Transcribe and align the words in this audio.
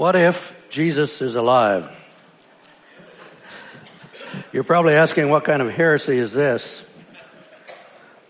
What 0.00 0.16
if 0.16 0.56
Jesus 0.70 1.20
is 1.20 1.36
alive? 1.36 1.94
You're 4.50 4.64
probably 4.64 4.94
asking 4.94 5.28
what 5.28 5.44
kind 5.44 5.60
of 5.60 5.68
heresy 5.68 6.16
is 6.16 6.32
this? 6.32 6.82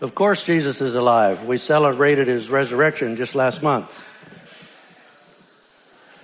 Of 0.01 0.13
course, 0.13 0.43
Jesus 0.43 0.81
is 0.81 0.95
alive. 0.95 1.45
We 1.45 1.57
celebrated 1.57 2.27
his 2.27 2.49
resurrection 2.49 3.15
just 3.15 3.35
last 3.35 3.63
month. 3.63 3.87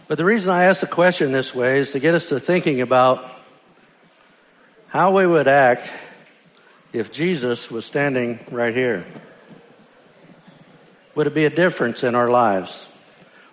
But 0.09 0.17
the 0.17 0.25
reason 0.25 0.49
I 0.49 0.65
ask 0.65 0.81
the 0.81 0.85
question 0.85 1.31
this 1.31 1.55
way 1.55 1.79
is 1.79 1.91
to 1.91 2.01
get 2.01 2.13
us 2.13 2.25
to 2.25 2.41
thinking 2.41 2.81
about 2.81 3.23
how 4.89 5.15
we 5.15 5.25
would 5.25 5.47
act 5.47 5.89
if 6.91 7.13
Jesus 7.13 7.71
was 7.71 7.85
standing 7.85 8.45
right 8.51 8.75
here. 8.75 9.05
Would 11.15 11.27
it 11.27 11.33
be 11.33 11.45
a 11.45 11.49
difference 11.49 12.03
in 12.03 12.15
our 12.15 12.29
lives? 12.29 12.85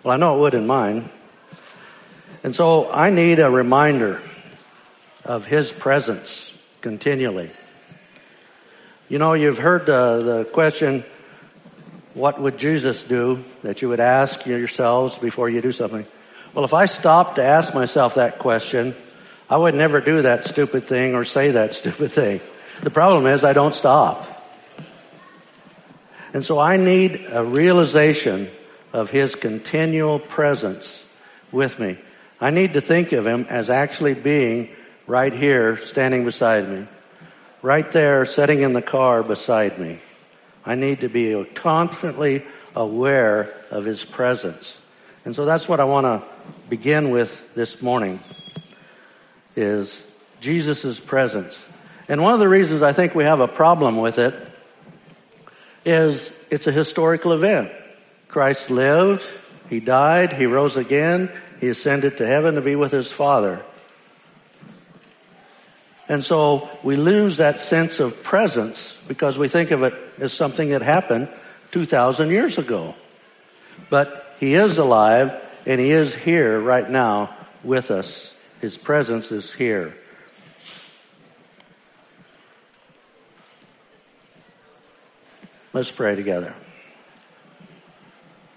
Well, 0.03 0.13
I 0.13 0.17
know 0.17 0.35
it 0.35 0.39
would 0.41 0.55
in 0.55 0.67
mine. 0.67 1.09
And 2.45 2.55
so 2.55 2.91
I 2.91 3.09
need 3.09 3.39
a 3.39 3.49
reminder 3.49 4.21
of 5.23 5.47
his 5.47 5.71
presence 5.71 6.55
continually. 6.81 7.49
You 9.09 9.17
know, 9.17 9.33
you've 9.33 9.57
heard 9.57 9.87
the, 9.87 10.47
question, 10.53 11.03
what 12.13 12.39
would 12.39 12.59
Jesus 12.59 13.01
do? 13.01 13.43
That 13.63 13.81
you 13.81 13.89
would 13.89 13.99
ask 13.99 14.45
yourselves 14.45 15.17
before 15.17 15.49
you 15.49 15.59
do 15.59 15.71
something. 15.71 16.05
Well, 16.53 16.63
if 16.63 16.75
I 16.75 16.85
stopped 16.85 17.37
to 17.37 17.43
ask 17.43 17.73
myself 17.73 18.13
that 18.13 18.37
question, 18.37 18.93
I 19.49 19.57
would 19.57 19.73
never 19.73 19.99
do 19.99 20.21
that 20.21 20.45
stupid 20.45 20.83
thing 20.83 21.15
or 21.15 21.25
say 21.25 21.49
that 21.49 21.73
stupid 21.81 22.11
thing. 22.11 22.41
The 22.83 22.91
problem 22.91 23.25
is 23.25 23.43
I 23.43 23.53
don't 23.53 23.73
stop. 23.73 24.47
And 26.31 26.45
so 26.45 26.59
I 26.59 26.77
need 26.77 27.25
a 27.27 27.43
realization 27.43 28.51
of 28.93 29.09
his 29.09 29.33
continual 29.33 30.19
presence 30.19 31.03
with 31.51 31.79
me. 31.79 31.97
I 32.39 32.49
need 32.49 32.73
to 32.73 32.81
think 32.81 33.11
of 33.11 33.25
him 33.25 33.45
as 33.49 33.69
actually 33.69 34.13
being 34.13 34.69
right 35.07 35.31
here, 35.31 35.77
standing 35.77 36.25
beside 36.25 36.67
me, 36.67 36.87
right 37.61 37.89
there, 37.91 38.25
sitting 38.25 38.61
in 38.61 38.73
the 38.73 38.81
car 38.81 39.23
beside 39.23 39.79
me. 39.79 39.99
I 40.65 40.75
need 40.75 41.01
to 41.01 41.09
be 41.09 41.45
constantly 41.53 42.43
aware 42.75 43.53
of 43.71 43.85
his 43.85 44.03
presence. 44.03 44.77
And 45.23 45.35
so 45.35 45.45
that's 45.45 45.67
what 45.67 45.79
I 45.79 45.85
want 45.85 46.05
to 46.05 46.27
begin 46.69 47.09
with 47.09 47.53
this 47.55 47.81
morning 47.81 48.19
is 49.55 50.05
Jesus' 50.41 50.99
presence. 50.99 51.63
And 52.07 52.21
one 52.21 52.33
of 52.33 52.39
the 52.39 52.49
reasons 52.49 52.81
I 52.81 52.93
think 52.93 53.15
we 53.15 53.23
have 53.23 53.39
a 53.39 53.47
problem 53.47 53.97
with 53.97 54.19
it 54.19 54.35
is 55.85 56.31
it's 56.51 56.67
a 56.67 56.71
historical 56.71 57.31
event. 57.31 57.71
Christ 58.27 58.69
lived, 58.69 59.25
he 59.69 59.79
died, 59.79 60.33
he 60.33 60.45
rose 60.45 60.77
again, 60.77 61.31
he 61.59 61.69
ascended 61.69 62.17
to 62.17 62.27
heaven 62.27 62.55
to 62.55 62.61
be 62.61 62.75
with 62.75 62.91
his 62.91 63.11
Father. 63.11 63.63
And 66.07 66.23
so 66.23 66.69
we 66.83 66.95
lose 66.95 67.37
that 67.37 67.59
sense 67.59 67.99
of 67.99 68.21
presence 68.21 68.97
because 69.07 69.37
we 69.37 69.47
think 69.47 69.71
of 69.71 69.83
it 69.83 69.93
as 70.19 70.33
something 70.33 70.69
that 70.69 70.81
happened 70.81 71.29
2,000 71.71 72.29
years 72.29 72.57
ago. 72.57 72.95
But 73.89 74.35
he 74.39 74.53
is 74.53 74.77
alive 74.77 75.41
and 75.65 75.79
He 75.79 75.91
is 75.91 76.13
here 76.13 76.59
right 76.59 76.89
now 76.89 77.35
with 77.63 77.91
us. 77.91 78.33
His 78.61 78.77
presence 78.77 79.31
is 79.31 79.51
here. 79.51 79.95
Let's 85.73 85.91
pray 85.91 86.15
together. 86.15 86.53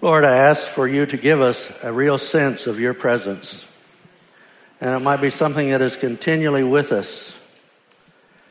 Lord, 0.01 0.23
I 0.23 0.37
ask 0.37 0.65
for 0.65 0.87
you 0.87 1.05
to 1.07 1.17
give 1.17 1.41
us 1.41 1.69
a 1.83 1.91
real 1.91 2.17
sense 2.17 2.67
of 2.67 2.79
your 2.79 2.93
presence. 2.93 3.65
And 4.79 4.95
it 4.95 4.99
might 4.99 5.19
be 5.19 5.29
something 5.29 5.71
that 5.71 5.81
is 5.81 5.97
continually 5.97 6.63
with 6.63 6.93
us. 6.93 7.35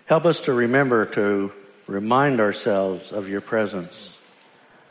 Help 0.04 0.26
us 0.26 0.40
to 0.40 0.52
remember 0.52 1.06
to 1.06 1.50
remind 1.86 2.40
ourselves 2.40 3.12
of 3.12 3.30
your 3.30 3.40
presence. 3.40 4.14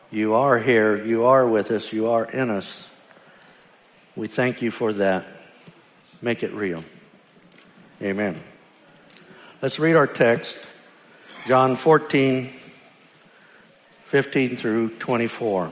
You 0.10 0.34
are 0.34 0.58
here. 0.58 1.06
You 1.06 1.26
are 1.26 1.48
with 1.48 1.70
us. 1.70 1.94
You 1.94 2.08
are 2.08 2.26
in 2.26 2.50
us. 2.50 2.88
We 4.16 4.28
thank 4.28 4.64
you 4.64 4.72
for 4.72 4.94
that. 4.94 5.28
Make 6.24 6.42
it 6.42 6.54
real. 6.54 6.84
Amen. 8.02 8.42
Let's 9.62 9.78
read 9.78 9.96
our 9.96 10.08
text, 10.08 10.58
John 11.46 11.76
14, 11.76 12.52
15 14.06 14.58
through 14.58 14.98
24. 14.98 15.72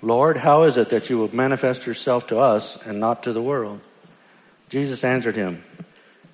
Lord, 0.00 0.36
how 0.36 0.62
is 0.64 0.76
it 0.76 0.90
that 0.90 1.10
you 1.10 1.18
will 1.18 1.34
manifest 1.34 1.86
yourself 1.86 2.28
to 2.28 2.38
us 2.38 2.78
and 2.84 3.00
not 3.00 3.24
to 3.24 3.32
the 3.32 3.42
world? 3.42 3.80
Jesus 4.68 5.02
answered 5.02 5.36
him, 5.36 5.64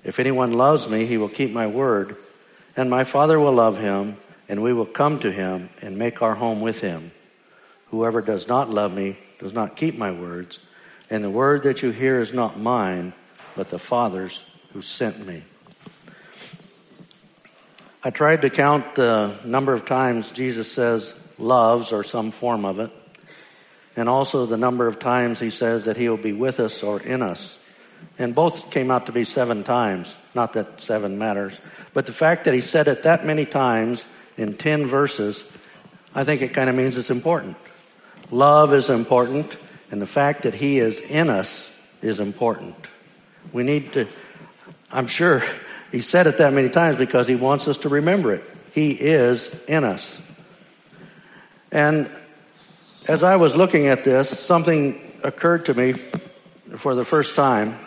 If 0.03 0.19
anyone 0.19 0.53
loves 0.53 0.87
me, 0.87 1.05
he 1.05 1.17
will 1.17 1.29
keep 1.29 1.51
my 1.51 1.67
word, 1.67 2.17
and 2.75 2.89
my 2.89 3.03
Father 3.03 3.39
will 3.39 3.53
love 3.53 3.77
him, 3.77 4.17
and 4.47 4.61
we 4.61 4.73
will 4.73 4.85
come 4.85 5.19
to 5.19 5.31
him 5.31 5.69
and 5.81 5.97
make 5.97 6.21
our 6.21 6.35
home 6.35 6.61
with 6.61 6.81
him. 6.81 7.11
Whoever 7.87 8.21
does 8.21 8.47
not 8.47 8.69
love 8.69 8.93
me 8.93 9.17
does 9.39 9.53
not 9.53 9.75
keep 9.75 9.97
my 9.97 10.11
words, 10.11 10.59
and 11.09 11.23
the 11.23 11.29
word 11.29 11.63
that 11.63 11.81
you 11.81 11.91
hear 11.91 12.19
is 12.19 12.33
not 12.33 12.59
mine 12.59 13.13
but 13.55 13.69
the 13.69 13.79
Father's 13.79 14.41
who 14.73 14.81
sent 14.81 15.25
me. 15.25 15.43
I 18.03 18.11
tried 18.11 18.43
to 18.43 18.49
count 18.49 18.95
the 18.95 19.39
number 19.43 19.73
of 19.73 19.85
times 19.85 20.29
Jesus 20.29 20.71
says 20.71 21.15
loves 21.39 21.91
or 21.91 22.03
some 22.03 22.31
form 22.31 22.65
of 22.65 22.79
it, 22.79 22.91
and 23.95 24.09
also 24.09 24.45
the 24.45 24.57
number 24.57 24.87
of 24.87 24.99
times 24.99 25.39
he 25.39 25.49
says 25.49 25.85
that 25.85 25.97
he 25.97 26.09
will 26.09 26.17
be 26.17 26.33
with 26.33 26.59
us 26.59 26.83
or 26.83 26.99
in 26.99 27.21
us. 27.21 27.57
And 28.19 28.35
both 28.35 28.69
came 28.69 28.91
out 28.91 29.05
to 29.05 29.11
be 29.11 29.25
seven 29.25 29.63
times. 29.63 30.13
Not 30.33 30.53
that 30.53 30.81
seven 30.81 31.17
matters, 31.17 31.59
but 31.93 32.05
the 32.05 32.13
fact 32.13 32.45
that 32.45 32.53
he 32.53 32.61
said 32.61 32.87
it 32.87 33.03
that 33.03 33.25
many 33.25 33.45
times 33.45 34.03
in 34.37 34.57
10 34.57 34.87
verses, 34.87 35.43
I 36.13 36.23
think 36.23 36.41
it 36.41 36.53
kind 36.53 36.69
of 36.69 36.75
means 36.75 36.97
it's 36.97 37.09
important. 37.09 37.57
Love 38.31 38.73
is 38.73 38.89
important, 38.89 39.55
and 39.91 40.01
the 40.01 40.07
fact 40.07 40.43
that 40.43 40.53
he 40.53 40.79
is 40.79 40.99
in 40.99 41.29
us 41.29 41.69
is 42.01 42.19
important. 42.19 42.75
We 43.53 43.63
need 43.63 43.93
to, 43.93 44.07
I'm 44.91 45.07
sure 45.07 45.43
he 45.91 46.01
said 46.01 46.27
it 46.27 46.37
that 46.39 46.51
many 46.53 46.69
times 46.69 46.97
because 46.97 47.27
he 47.27 47.35
wants 47.35 47.67
us 47.67 47.77
to 47.77 47.89
remember 47.89 48.33
it. 48.33 48.43
He 48.73 48.91
is 48.91 49.49
in 49.67 49.83
us. 49.83 50.19
And 51.71 52.09
as 53.07 53.21
I 53.21 53.35
was 53.35 53.55
looking 53.55 53.87
at 53.87 54.03
this, 54.03 54.29
something 54.39 54.99
occurred 55.23 55.65
to 55.65 55.73
me 55.73 55.93
for 56.77 56.95
the 56.95 57.05
first 57.05 57.35
time. 57.35 57.77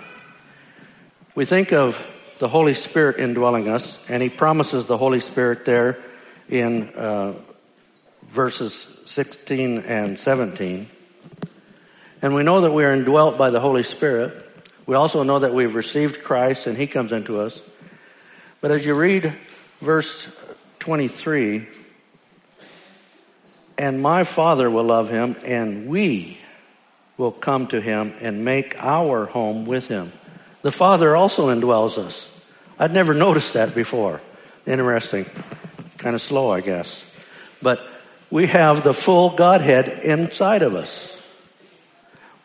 We 1.35 1.45
think 1.45 1.73
of 1.73 1.99
the 2.39 2.49
Holy 2.49 2.75
Spirit 2.75 3.19
indwelling 3.19 3.69
us, 3.69 3.99
and 4.09 4.23
he 4.23 4.29
promises 4.29 4.87
the 4.87 4.97
Holy 4.97 5.19
Spirit 5.19 5.65
there 5.65 5.99
in 6.49 6.89
uh, 6.91 7.35
verses 8.29 8.87
16 9.07 9.81
and 9.81 10.17
17. 10.17 10.89
And 12.23 12.35
we 12.35 12.45
know 12.45 12.61
that 12.61 12.73
we 12.73 12.85
are 12.85 12.95
indwelt 12.95 13.37
by 13.37 13.51
the 13.51 13.61
Holy 13.61 13.83
Spirit. 13.83 14.45
We 14.87 14.95
also 14.95 15.25
know 15.25 15.41
that 15.41 15.53
we've 15.53 15.75
received 15.75 16.23
Christ 16.23 16.67
and 16.67 16.79
he 16.79 16.87
comes 16.87 17.13
into 17.13 17.41
us. 17.41 17.61
But 18.61 18.71
as 18.71 18.85
you 18.87 18.95
read 18.95 19.35
verse 19.81 20.29
23, 20.79 21.67
and 23.79 24.03
my 24.03 24.25
Father 24.25 24.69
will 24.69 24.85
love 24.85 25.09
him, 25.09 25.37
and 25.45 25.89
we 25.89 26.39
will 27.17 27.33
come 27.33 27.69
to 27.69 27.81
him 27.81 28.13
and 28.21 28.45
make 28.45 28.77
our 28.79 29.27
home 29.27 29.65
with 29.67 29.87
him. 29.87 30.13
The 30.63 30.73
Father 30.73 31.15
also 31.15 31.49
indwells 31.49 31.97
us. 31.97 32.29
I'd 32.79 32.93
never 32.93 33.15
noticed 33.15 33.55
that 33.55 33.75
before. 33.75 34.21
Interesting. 34.67 35.27
Kind 35.97 36.17
of 36.17 36.21
slow, 36.21 36.51
I 36.51 36.61
guess. 36.61 37.03
But 37.63 37.81
we 38.31 38.49
have 38.49 38.85
the 38.85 38.93
full 38.93 39.31
Godhead 39.31 39.89
inside 40.05 40.63
of 40.63 40.75
us. 40.75 41.13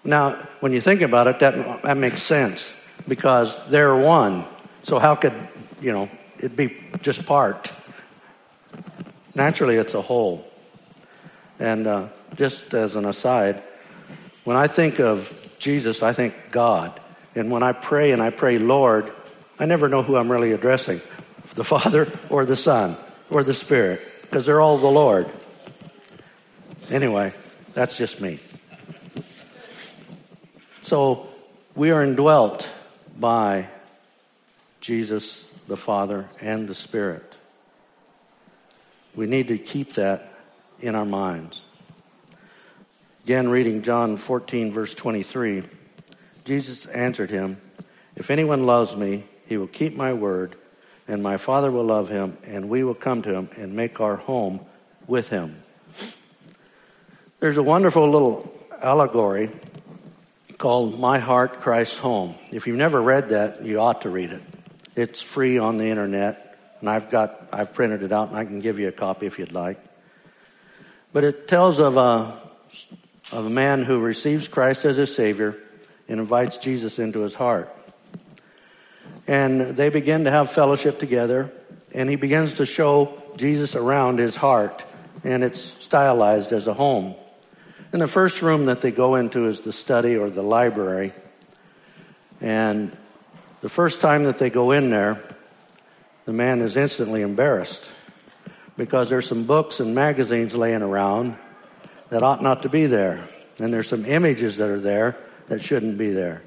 Now, 0.03 0.47
when 0.59 0.71
you 0.71 0.81
think 0.81 1.01
about 1.01 1.27
it, 1.27 1.39
that, 1.39 1.83
that 1.83 1.97
makes 1.97 2.21
sense 2.21 2.71
because 3.07 3.56
they're 3.69 3.95
one. 3.95 4.45
So 4.83 5.00
how 5.00 5.15
could, 5.15 5.33
you 5.81 5.91
know, 5.91 6.09
it 6.39 6.56
be 6.56 6.77
just 7.01 7.25
part? 7.25 7.71
Naturally, 9.33 9.75
it's 9.75 9.94
a 9.94 10.01
whole. 10.01 10.45
And 11.63 11.88
uh, 11.88 12.07
just 12.36 12.74
as 12.74 12.98
an 12.98 13.06
aside, 13.06 13.63
when 14.44 14.57
I 14.57 14.68
think 14.68 15.00
of 15.00 15.33
Jesus, 15.60 16.04
I 16.04 16.12
think 16.12 16.36
God. 16.51 17.00
And 17.36 17.50
when 17.50 17.63
I 17.63 17.71
pray 17.71 18.12
and 18.12 18.21
I 18.21 18.31
pray 18.31 18.57
Lord, 18.57 19.13
I 19.57 19.65
never 19.65 19.88
know 19.88 20.04
who 20.04 20.18
I'm 20.18 20.30
really 20.30 20.51
addressing 20.51 21.00
the 21.56 21.63
Father 21.74 22.12
or 22.30 22.45
the 22.45 22.57
Son 22.57 22.98
or 23.30 23.45
the 23.45 23.54
Spirit 23.54 24.01
because 24.24 24.45
they're 24.45 24.60
all 24.60 24.77
the 24.77 24.88
Lord. 24.88 25.31
Anyway, 26.89 27.31
that's 27.74 27.95
just 27.95 28.19
me. 28.19 28.39
So 30.81 31.30
we 31.75 31.92
are 31.92 32.04
indwelt 32.04 32.68
by 33.18 33.69
Jesus, 34.81 35.45
the 35.69 35.77
Father, 35.77 36.27
and 36.42 36.68
the 36.68 36.75
Spirit. 36.75 37.36
We 39.16 39.27
need 39.27 39.48
to 39.48 39.57
keep 39.57 39.94
that 39.94 40.32
in 40.83 40.95
our 40.95 41.06
minds. 41.06 41.62
Again, 43.24 43.47
reading 43.47 43.83
John 43.83 44.18
14, 44.18 44.74
verse 44.74 44.94
23, 44.94 45.63
Jesus 46.44 46.85
answered 46.88 47.30
him, 47.30 47.56
If 48.18 48.30
anyone 48.30 48.65
loves 48.65 48.94
me, 48.94 49.24
he 49.47 49.56
will 49.56 49.68
keep 49.68 49.95
my 49.95 50.12
word, 50.12 50.57
and 51.07 51.24
my 51.24 51.38
Father 51.38 51.71
will 51.71 51.85
love 51.85 52.09
him, 52.09 52.38
and 52.44 52.69
we 52.69 52.83
will 52.83 52.95
come 52.95 53.21
to 53.21 53.33
him 53.33 53.50
and 53.56 53.74
make 53.74 54.01
our 54.01 54.18
home 54.18 54.59
with 55.07 55.30
him. 55.30 55.63
There's 57.39 57.57
a 57.57 57.63
wonderful 57.63 58.09
little 58.09 58.53
allegory 58.81 59.51
called 60.57 61.00
My 61.00 61.18
Heart, 61.18 61.62
Christ's 61.62 62.00
Home. 62.00 62.35
If 62.51 62.68
you've 62.68 62.77
never 62.77 63.01
read 63.01 63.30
that, 63.30 63.63
you 63.63 63.80
ought 63.80 64.01
to 64.01 64.09
read 64.09 64.31
it. 64.31 64.41
It's 64.97 65.21
free 65.21 65.57
on 65.57 65.77
the 65.77 65.85
internet, 65.85 66.57
and 66.81 66.89
I've 66.89 67.09
got 67.09 67.47
I've 67.53 67.74
printed 67.74 68.03
it 68.03 68.12
out, 68.12 68.27
and 68.27 68.38
I 68.38 68.44
can 68.44 68.59
give 68.59 68.80
you 68.80 68.89
a 68.89 68.91
copy 68.91 69.27
if 69.27 69.39
you'd 69.39 69.53
like. 69.53 69.80
But 71.13 71.24
it 71.24 71.48
tells 71.48 71.80
of 71.80 71.95
a 71.95 72.44
of 73.31 73.45
a 73.45 73.50
man 73.50 73.83
who 73.83 74.00
receives 74.00 74.48
Christ 74.48 74.86
as 74.86 74.98
his 74.98 75.15
Savior 75.15 75.56
and 76.07 76.19
invites 76.19 76.57
Jesus 76.57 77.00
into 77.00 77.21
his 77.21 77.33
heart. 77.33 77.75
And 79.27 79.75
they 79.75 79.89
begin 79.89 80.25
to 80.25 80.31
have 80.31 80.51
fellowship 80.51 81.00
together, 81.00 81.51
and 81.94 82.10
he 82.10 82.15
begins 82.15 82.56
to 82.56 82.65
show 82.65 83.21
Jesus 83.38 83.75
around 83.75 84.19
his 84.19 84.36
heart, 84.36 84.83
and 85.24 85.44
it's 85.44 85.62
stylized 85.62 86.51
as 86.51 86.68
a 86.68 86.74
home. 86.74 87.16
And 87.92 88.01
the 88.01 88.07
first 88.07 88.42
room 88.42 88.66
that 88.66 88.81
they 88.81 88.92
go 88.92 89.16
into 89.16 89.48
is 89.48 89.62
the 89.62 89.74
study 89.74 90.18
or 90.18 90.30
the 90.30 90.42
library. 90.42 91.13
And 92.42 92.95
the 93.62 93.69
first 93.69 94.01
time 94.01 94.25
that 94.25 94.38
they 94.38 94.50
go 94.50 94.71
in 94.71 94.89
there, 94.89 95.24
the 96.25 96.33
man 96.33 96.62
is 96.62 96.75
instantly 96.75 97.21
embarrassed 97.21 97.89
because 98.77 99.09
there's 99.09 99.27
some 99.27 99.45
books 99.45 99.79
and 99.79 99.93
magazines 99.93 100.55
laying 100.55 100.81
around 100.81 101.37
that 102.09 102.23
ought 102.23 102.41
not 102.41 102.63
to 102.63 102.69
be 102.69 102.85
there. 102.85 103.27
And 103.59 103.73
there's 103.73 103.87
some 103.87 104.05
images 104.05 104.57
that 104.57 104.69
are 104.69 104.79
there 104.79 105.17
that 105.47 105.61
shouldn't 105.61 105.97
be 105.97 106.11
there. 106.11 106.41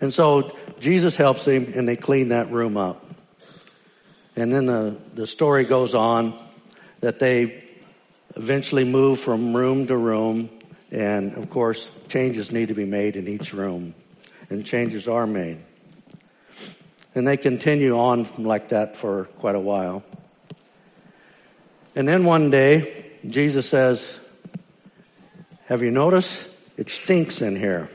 And 0.00 0.12
so 0.12 0.56
Jesus 0.80 1.16
helps 1.16 1.46
him 1.46 1.72
and 1.74 1.88
they 1.88 1.96
clean 1.96 2.28
that 2.28 2.50
room 2.50 2.76
up. 2.76 3.04
And 4.36 4.52
then 4.52 4.66
the, 4.66 4.96
the 5.14 5.26
story 5.26 5.64
goes 5.64 5.94
on 5.94 6.42
that 7.00 7.18
they 7.18 7.64
eventually 8.36 8.84
move 8.84 9.18
from 9.20 9.56
room 9.56 9.86
to 9.86 9.96
room. 9.96 10.50
And 10.90 11.34
of 11.34 11.48
course, 11.48 11.90
changes 12.08 12.52
need 12.52 12.68
to 12.68 12.74
be 12.74 12.84
made 12.84 13.16
in 13.16 13.28
each 13.28 13.54
room. 13.54 13.94
And 14.50 14.64
changes 14.64 15.08
are 15.08 15.26
made. 15.26 15.58
And 17.14 17.26
they 17.26 17.38
continue 17.38 17.98
on 17.98 18.28
like 18.36 18.68
that 18.68 18.98
for 18.98 19.24
quite 19.38 19.54
a 19.54 19.60
while. 19.60 20.04
And 21.96 22.06
then 22.06 22.24
one 22.24 22.50
day, 22.50 23.06
Jesus 23.26 23.68
says, 23.68 24.06
have 25.64 25.82
you 25.82 25.90
noticed? 25.90 26.48
It 26.76 26.90
stinks 26.90 27.40
in 27.40 27.56
here. 27.56 27.88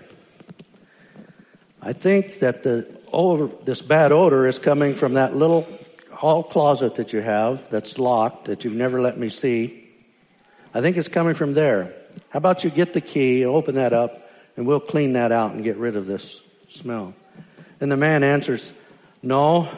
I 1.81 1.93
think 1.93 2.39
that 2.39 2.63
the 2.63 2.87
odor, 3.13 3.53
this 3.63 3.81
bad 3.81 4.11
odor 4.11 4.47
is 4.47 4.57
coming 4.57 4.95
from 4.95 5.13
that 5.13 5.35
little 5.35 5.67
hall 6.11 6.43
closet 6.43 6.95
that 6.95 7.13
you 7.13 7.21
have 7.21 7.61
that's 7.69 7.99
locked 7.99 8.45
that 8.45 8.63
you've 8.63 8.73
never 8.73 8.99
let 8.99 9.19
me 9.19 9.29
see. 9.29 9.87
I 10.73 10.81
think 10.81 10.97
it's 10.97 11.07
coming 11.07 11.35
from 11.35 11.53
there. 11.53 11.93
How 12.29 12.37
about 12.37 12.63
you 12.63 12.71
get 12.71 12.93
the 12.93 13.01
key 13.01 13.45
open 13.45 13.75
that 13.75 13.93
up 13.93 14.29
and 14.57 14.65
we'll 14.65 14.79
clean 14.79 15.13
that 15.13 15.31
out 15.31 15.53
and 15.53 15.63
get 15.63 15.77
rid 15.77 15.95
of 15.95 16.07
this 16.07 16.41
smell. 16.69 17.13
And 17.79 17.91
the 17.91 17.97
man 17.97 18.23
answers, 18.23 18.71
No, 19.21 19.69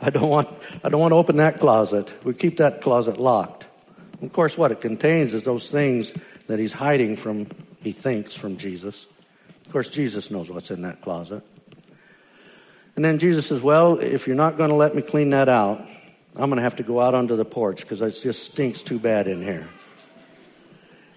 I 0.00 0.10
don't 0.10 0.28
want 0.28 0.48
I 0.84 0.88
don't 0.88 1.00
want 1.00 1.12
to 1.12 1.16
open 1.16 1.36
that 1.36 1.58
closet. 1.58 2.12
We 2.24 2.34
keep 2.34 2.58
that 2.58 2.82
closet 2.82 3.18
locked. 3.18 3.66
Of 4.22 4.32
course 4.32 4.56
what 4.56 4.72
it 4.72 4.80
contains 4.80 5.34
is 5.34 5.42
those 5.42 5.70
things 5.70 6.12
that 6.46 6.58
he's 6.58 6.72
hiding 6.72 7.16
from, 7.16 7.48
he 7.82 7.92
thinks, 7.92 8.34
from 8.34 8.56
Jesus. 8.56 9.06
Of 9.66 9.72
course, 9.72 9.88
Jesus 9.88 10.30
knows 10.30 10.48
what's 10.48 10.70
in 10.70 10.82
that 10.82 11.02
closet. 11.02 11.42
And 12.94 13.04
then 13.04 13.18
Jesus 13.18 13.46
says, 13.46 13.60
Well, 13.60 13.98
if 13.98 14.26
you're 14.26 14.36
not 14.36 14.56
going 14.56 14.70
to 14.70 14.76
let 14.76 14.94
me 14.94 15.02
clean 15.02 15.30
that 15.30 15.48
out, 15.48 15.86
I'm 16.36 16.50
going 16.50 16.56
to 16.56 16.62
have 16.62 16.76
to 16.76 16.82
go 16.82 17.00
out 17.00 17.14
onto 17.14 17.36
the 17.36 17.44
porch 17.44 17.80
because 17.80 18.00
it 18.00 18.12
just 18.22 18.44
stinks 18.44 18.82
too 18.82 18.98
bad 18.98 19.26
in 19.26 19.42
here. 19.42 19.66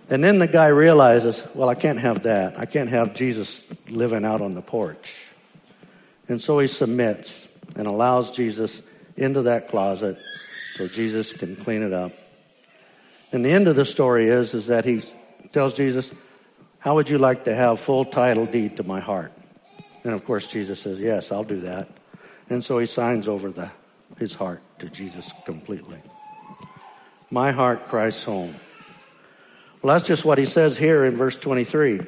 And 0.10 0.24
then 0.24 0.40
the 0.40 0.48
guy 0.48 0.68
realizes, 0.68 1.42
Well, 1.54 1.70
I 1.70 1.76
can't 1.76 2.00
have 2.00 2.24
that. 2.24 2.60
I 2.60 2.66
can't 2.66 2.90
have 2.90 3.14
Jesus 3.14 3.64
living 3.88 4.26
out 4.26 4.42
on 4.42 4.56
the 4.56 4.62
porch. 4.62 5.14
And 6.28 6.42
so 6.42 6.60
he 6.60 6.68
submits 6.68 7.48
and 7.80 7.88
allows 7.88 8.32
Jesus 8.32 8.82
into 9.16 9.44
that 9.44 9.70
closet 9.70 10.18
so 10.76 10.86
Jesus 10.86 11.32
can 11.32 11.56
clean 11.56 11.82
it 11.82 11.94
up. 11.94 12.12
And 13.32 13.44
the 13.46 13.52
end 13.52 13.70
of 13.70 13.78
the 13.78 13.86
story 13.86 14.28
is, 14.28 14.54
is 14.54 14.68
that 14.68 14.84
he 14.84 15.02
tells 15.54 15.74
Jesus, 15.76 16.12
How 16.80 16.96
would 16.96 17.10
you 17.10 17.18
like 17.18 17.46
to 17.46 17.56
have 17.56 17.80
full 17.80 18.04
title 18.04 18.46
deed 18.46 18.76
to 18.78 18.84
my 18.84 19.00
heart? 19.00 19.32
And 20.04 20.14
of 20.14 20.26
course, 20.26 20.46
Jesus 20.46 20.82
says, 20.82 21.00
Yes, 21.00 21.32
I'll 21.32 21.46
do 21.46 21.62
that. 21.62 21.88
And 22.50 22.62
so 22.62 22.80
he 22.80 22.86
signs 22.86 23.30
over 23.30 23.50
the, 23.50 23.72
his 24.18 24.34
heart 24.34 24.62
to 24.80 24.90
Jesus 24.90 25.32
completely. 25.46 26.02
My 27.32 27.54
heart 27.54 27.88
Christ's 27.88 28.26
home. 28.26 28.56
Well, 29.82 29.96
that's 29.96 30.06
just 30.06 30.26
what 30.26 30.38
he 30.38 30.46
says 30.46 30.78
here 30.78 31.06
in 31.06 31.16
verse 31.16 31.38
23. 31.38 32.02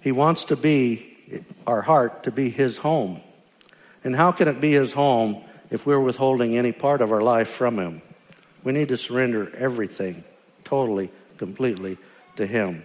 He 0.00 0.12
wants 0.12 0.44
to 0.44 0.56
be, 0.56 1.44
our 1.66 1.82
heart, 1.82 2.22
to 2.22 2.30
be 2.30 2.48
his 2.48 2.78
home. 2.78 3.20
And 4.06 4.14
how 4.14 4.30
can 4.30 4.46
it 4.46 4.60
be 4.60 4.74
his 4.74 4.92
home 4.92 5.42
if 5.68 5.84
we're 5.84 5.98
withholding 5.98 6.56
any 6.56 6.70
part 6.70 7.00
of 7.00 7.10
our 7.10 7.22
life 7.22 7.48
from 7.48 7.76
him? 7.76 8.02
We 8.62 8.70
need 8.70 8.86
to 8.90 8.96
surrender 8.96 9.52
everything, 9.56 10.22
totally, 10.62 11.10
completely, 11.38 11.98
to 12.36 12.46
Him. 12.46 12.84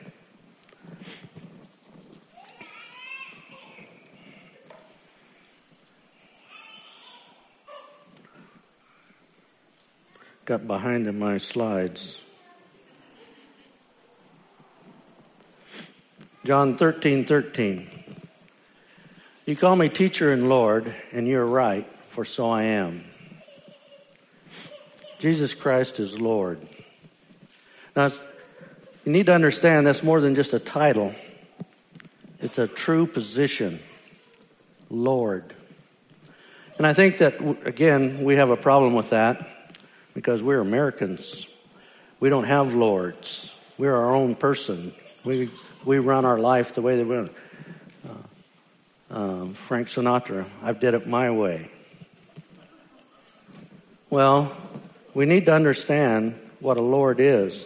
Got 10.45 10.65
behind 10.65 11.05
in 11.05 11.19
my 11.19 11.37
slides. 11.37 12.17
John 16.45 16.77
13 16.77 17.25
13. 17.25 18.00
You 19.45 19.55
call 19.55 19.75
me 19.75 19.89
teacher 19.89 20.31
and 20.31 20.49
Lord, 20.49 20.93
and 21.11 21.27
you're 21.27 21.45
right, 21.45 21.87
for 22.09 22.25
so 22.25 22.49
I 22.49 22.63
am. 22.63 23.03
Jesus 25.19 25.53
Christ 25.53 25.99
is 25.99 26.19
Lord. 26.19 26.59
Now, 27.95 28.11
you 29.03 29.11
need 29.11 29.25
to 29.25 29.33
understand 29.33 29.85
that's 29.87 30.03
more 30.03 30.21
than 30.21 30.35
just 30.35 30.53
a 30.53 30.59
title, 30.59 31.13
it's 32.39 32.57
a 32.57 32.67
true 32.67 33.05
position. 33.07 33.79
Lord. 34.91 35.53
And 36.77 36.85
I 36.85 36.93
think 36.93 37.19
that, 37.19 37.39
again, 37.65 38.23
we 38.23 38.35
have 38.35 38.49
a 38.49 38.57
problem 38.57 38.93
with 38.93 39.11
that 39.11 39.77
because 40.13 40.43
we're 40.43 40.59
Americans. 40.59 41.47
We 42.19 42.29
don't 42.29 42.43
have 42.43 42.75
lords. 42.75 43.51
We're 43.77 43.95
our 43.95 44.13
own 44.13 44.35
person. 44.35 44.93
We, 45.23 45.49
we 45.85 45.99
run 45.99 46.25
our 46.25 46.37
life 46.37 46.75
the 46.75 46.81
way 46.81 46.97
that 46.97 47.07
we 47.07 47.15
want. 47.15 47.31
Um, 49.11 49.55
Frank 49.55 49.89
Sinatra, 49.89 50.45
I've 50.63 50.79
did 50.79 50.93
it 50.93 51.05
my 51.05 51.31
way. 51.31 51.69
Well, 54.09 54.55
we 55.13 55.25
need 55.25 55.47
to 55.47 55.53
understand 55.53 56.39
what 56.61 56.77
a 56.77 56.81
Lord 56.81 57.19
is. 57.19 57.65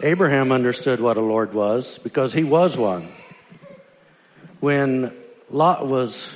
Abraham 0.00 0.52
understood 0.52 1.00
what 1.00 1.16
a 1.16 1.20
Lord 1.20 1.54
was 1.54 1.98
because 2.04 2.32
he 2.32 2.44
was 2.44 2.76
one. 2.76 3.08
When 4.60 5.12
Lot 5.50 5.88
was 5.88 6.28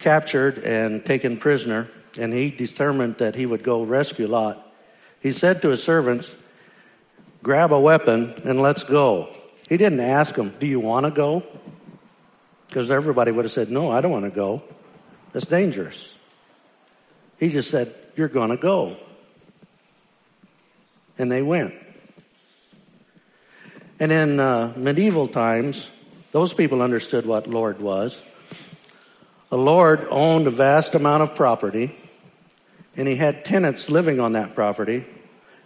captured 0.00 0.58
and 0.58 1.06
taken 1.06 1.36
prisoner, 1.36 1.88
and 2.18 2.32
he 2.32 2.50
determined 2.50 3.18
that 3.18 3.36
he 3.36 3.46
would 3.46 3.62
go 3.62 3.84
rescue 3.84 4.26
Lot, 4.26 4.60
he 5.20 5.30
said 5.30 5.62
to 5.62 5.68
his 5.68 5.84
servants, 5.84 6.28
Grab 7.44 7.72
a 7.72 7.78
weapon 7.78 8.42
and 8.44 8.60
let's 8.60 8.82
go. 8.82 9.32
He 9.68 9.76
didn't 9.76 10.00
ask 10.00 10.34
them, 10.34 10.54
Do 10.58 10.66
you 10.66 10.80
want 10.80 11.06
to 11.06 11.12
go? 11.12 11.44
Because 12.74 12.90
everybody 12.90 13.30
would 13.30 13.44
have 13.44 13.52
said, 13.52 13.70
No, 13.70 13.92
I 13.92 14.00
don't 14.00 14.10
want 14.10 14.24
to 14.24 14.32
go. 14.32 14.60
That's 15.32 15.46
dangerous. 15.46 16.12
He 17.38 17.48
just 17.48 17.70
said, 17.70 17.94
You're 18.16 18.26
going 18.26 18.50
to 18.50 18.56
go. 18.56 18.96
And 21.16 21.30
they 21.30 21.40
went. 21.40 21.72
And 24.00 24.10
in 24.10 24.40
uh, 24.40 24.72
medieval 24.74 25.28
times, 25.28 25.88
those 26.32 26.52
people 26.52 26.82
understood 26.82 27.26
what 27.26 27.46
Lord 27.46 27.80
was. 27.80 28.20
A 29.52 29.56
lord 29.56 30.08
owned 30.10 30.48
a 30.48 30.50
vast 30.50 30.96
amount 30.96 31.22
of 31.22 31.36
property, 31.36 31.94
and 32.96 33.06
he 33.06 33.14
had 33.14 33.44
tenants 33.44 33.88
living 33.88 34.18
on 34.18 34.32
that 34.32 34.56
property, 34.56 35.06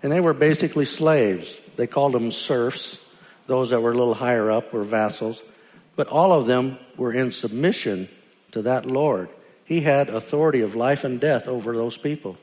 and 0.03 0.13
they 0.13 0.21
were 0.21 0.35
basically 0.35 0.85
slaves. 0.85 1.59
They 1.77 1.87
called 1.87 2.13
them 2.13 2.31
serfs. 2.31 2.99
Those 3.47 3.71
that 3.71 3.81
were 3.81 3.93
a 3.93 3.97
little 3.97 4.13
higher 4.13 4.51
up 4.51 4.75
were 4.75 4.85
vassals. 4.85 5.43
But 5.99 6.07
all 6.07 6.33
of 6.33 6.47
them 6.47 6.79
were 6.97 7.13
in 7.13 7.33
submission 7.33 8.09
to 8.53 8.63
that 8.63 8.87
Lord. 8.87 9.31
He 9.65 9.81
had 9.81 10.09
authority 10.09 10.61
of 10.61 10.77
life 10.77 11.03
and 11.03 11.21
death 11.21 11.49
over 11.49 11.75
those 11.75 11.97
people. 11.97 12.39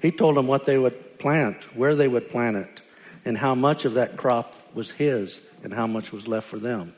He 0.00 0.12
told 0.12 0.36
them 0.36 0.46
what 0.46 0.64
they 0.64 0.78
would 0.78 1.18
plant, 1.18 1.56
where 1.76 1.96
they 1.96 2.06
would 2.06 2.30
plant 2.30 2.56
it, 2.56 2.82
and 3.24 3.36
how 3.36 3.56
much 3.56 3.84
of 3.84 3.94
that 3.94 4.16
crop 4.16 4.54
was 4.74 4.92
his 4.92 5.40
and 5.64 5.74
how 5.74 5.88
much 5.88 6.12
was 6.12 6.28
left 6.28 6.46
for 6.46 6.60
them. 6.60 6.94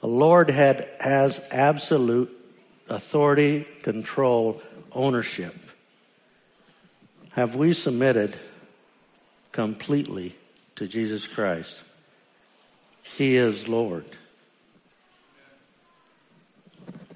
The 0.00 0.08
Lord 0.08 0.50
had, 0.50 0.88
has 0.98 1.40
absolute 1.52 2.36
authority, 2.88 3.68
control, 3.84 4.60
ownership. 4.90 5.54
Have 7.30 7.54
we 7.54 7.72
submitted 7.72 8.34
completely 9.52 10.34
to 10.74 10.88
Jesus 10.88 11.28
Christ? 11.28 11.82
He 13.04 13.36
is 13.36 13.68
Lord. 13.68 14.04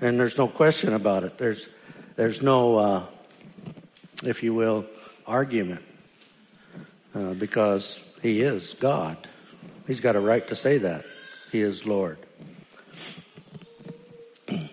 And 0.03 0.19
there's 0.19 0.37
no 0.37 0.49
question 0.49 0.95
about 0.95 1.23
it. 1.23 1.39
There's, 1.39 1.69
there's 2.17 2.43
no, 2.43 2.77
uh, 2.77 3.05
if 4.25 4.43
you 4.43 4.53
will, 4.53 4.85
argument 5.29 5.81
uh, 7.15 7.35
because 7.35 8.01
He 8.21 8.41
is 8.41 8.75
God. 8.75 9.17
He's 9.87 10.01
got 10.01 10.17
a 10.17 10.21
right 10.21 10.47
to 10.49 10.57
say 10.57 10.79
that. 10.79 11.05
He 11.53 11.61
is 11.61 11.87
Lord. 11.87 12.19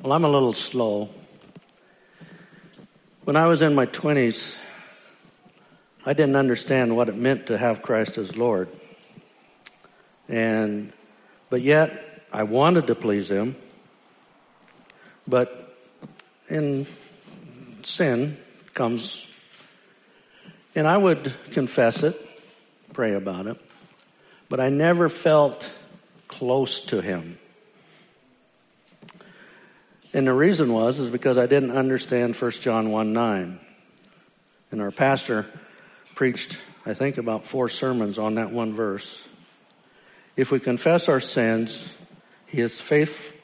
Well, 0.00 0.12
I'm 0.14 0.24
a 0.24 0.28
little 0.28 0.52
slow. 0.52 1.10
When 3.22 3.36
I 3.36 3.46
was 3.46 3.62
in 3.62 3.72
my 3.72 3.86
20s, 3.86 4.52
I 6.04 6.12
didn't 6.12 6.34
understand 6.34 6.96
what 6.96 7.08
it 7.08 7.14
meant 7.14 7.46
to 7.46 7.56
have 7.56 7.82
Christ 7.82 8.18
as 8.18 8.36
Lord. 8.36 8.68
And 10.28 10.92
but 11.50 11.62
yet 11.62 12.11
I 12.32 12.44
wanted 12.44 12.86
to 12.86 12.94
please 12.94 13.30
him. 13.30 13.56
But 15.28 15.76
in 16.48 16.86
sin 17.82 18.36
comes 18.74 19.26
and 20.74 20.88
I 20.88 20.96
would 20.96 21.34
confess 21.50 22.02
it, 22.02 22.18
pray 22.94 23.14
about 23.14 23.46
it, 23.46 23.60
but 24.48 24.58
I 24.58 24.70
never 24.70 25.08
felt 25.08 25.68
close 26.28 26.80
to 26.86 27.02
him. 27.02 27.38
And 30.14 30.26
the 30.26 30.32
reason 30.32 30.72
was 30.72 30.98
is 30.98 31.10
because 31.10 31.38
I 31.38 31.46
didn't 31.46 31.72
understand 31.72 32.36
1 32.36 32.50
John 32.52 32.90
1 32.90 33.12
9. 33.12 33.60
And 34.70 34.80
our 34.80 34.90
pastor 34.90 35.46
preached, 36.14 36.56
I 36.86 36.94
think, 36.94 37.18
about 37.18 37.46
four 37.46 37.68
sermons 37.68 38.18
on 38.18 38.36
that 38.36 38.50
one 38.50 38.72
verse. 38.72 39.22
If 40.36 40.50
we 40.50 40.60
confess 40.60 41.08
our 41.08 41.20
sins, 41.20 41.82
he 42.52 42.60
is 42.60 42.78
faithful. 42.78 43.34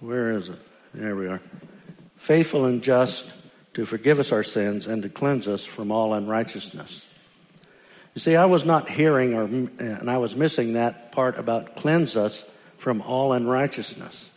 Where 0.00 0.32
is 0.32 0.48
it? 0.48 0.58
There 0.94 1.14
we 1.14 1.26
are. 1.26 1.42
Faithful 2.16 2.64
and 2.64 2.82
just 2.82 3.30
to 3.74 3.84
forgive 3.84 4.18
us 4.18 4.32
our 4.32 4.42
sins 4.42 4.86
and 4.86 5.02
to 5.02 5.10
cleanse 5.10 5.46
us 5.46 5.62
from 5.62 5.92
all 5.92 6.14
unrighteousness. 6.14 7.06
You 8.14 8.20
see, 8.20 8.34
I 8.34 8.46
was 8.46 8.64
not 8.64 8.88
hearing, 8.88 9.34
or, 9.34 9.44
and 9.44 10.10
I 10.10 10.16
was 10.16 10.36
missing 10.36 10.72
that 10.72 11.12
part 11.12 11.38
about 11.38 11.76
cleanse 11.76 12.16
us 12.16 12.42
from 12.78 13.02
all 13.02 13.34
unrighteousness. 13.34 14.30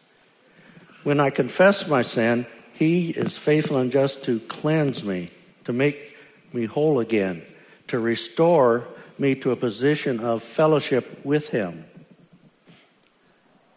When 1.03 1.21
I 1.21 1.29
confess 1.29 1.87
my 1.87 2.01
sin, 2.01 2.45
He 2.73 3.11
is 3.11 3.37
faithful 3.37 3.77
and 3.77 3.91
just 3.91 4.25
to 4.25 4.41
cleanse 4.41 5.01
me, 5.01 5.31
to 5.63 5.71
make 5.71 6.17
me 6.51 6.65
whole 6.65 6.99
again, 6.99 7.43
to 7.87 7.99
restore 7.99 8.85
me 9.19 9.35
to 9.35 9.51
a 9.51 9.55
position 9.55 10.19
of 10.19 10.43
fellowship 10.43 11.25
with 11.25 11.49
Him. 11.49 11.85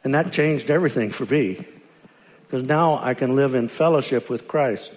And 0.03 0.15
that 0.15 0.33
changed 0.33 0.71
everything 0.71 1.11
for 1.11 1.27
me, 1.27 1.67
because 2.43 2.67
now 2.67 2.99
I 2.99 3.15
can 3.15 3.37
live 3.37 3.55
in 3.55 3.69
fellowship 3.69 4.31
with 4.31 4.49
Christ. 4.49 4.93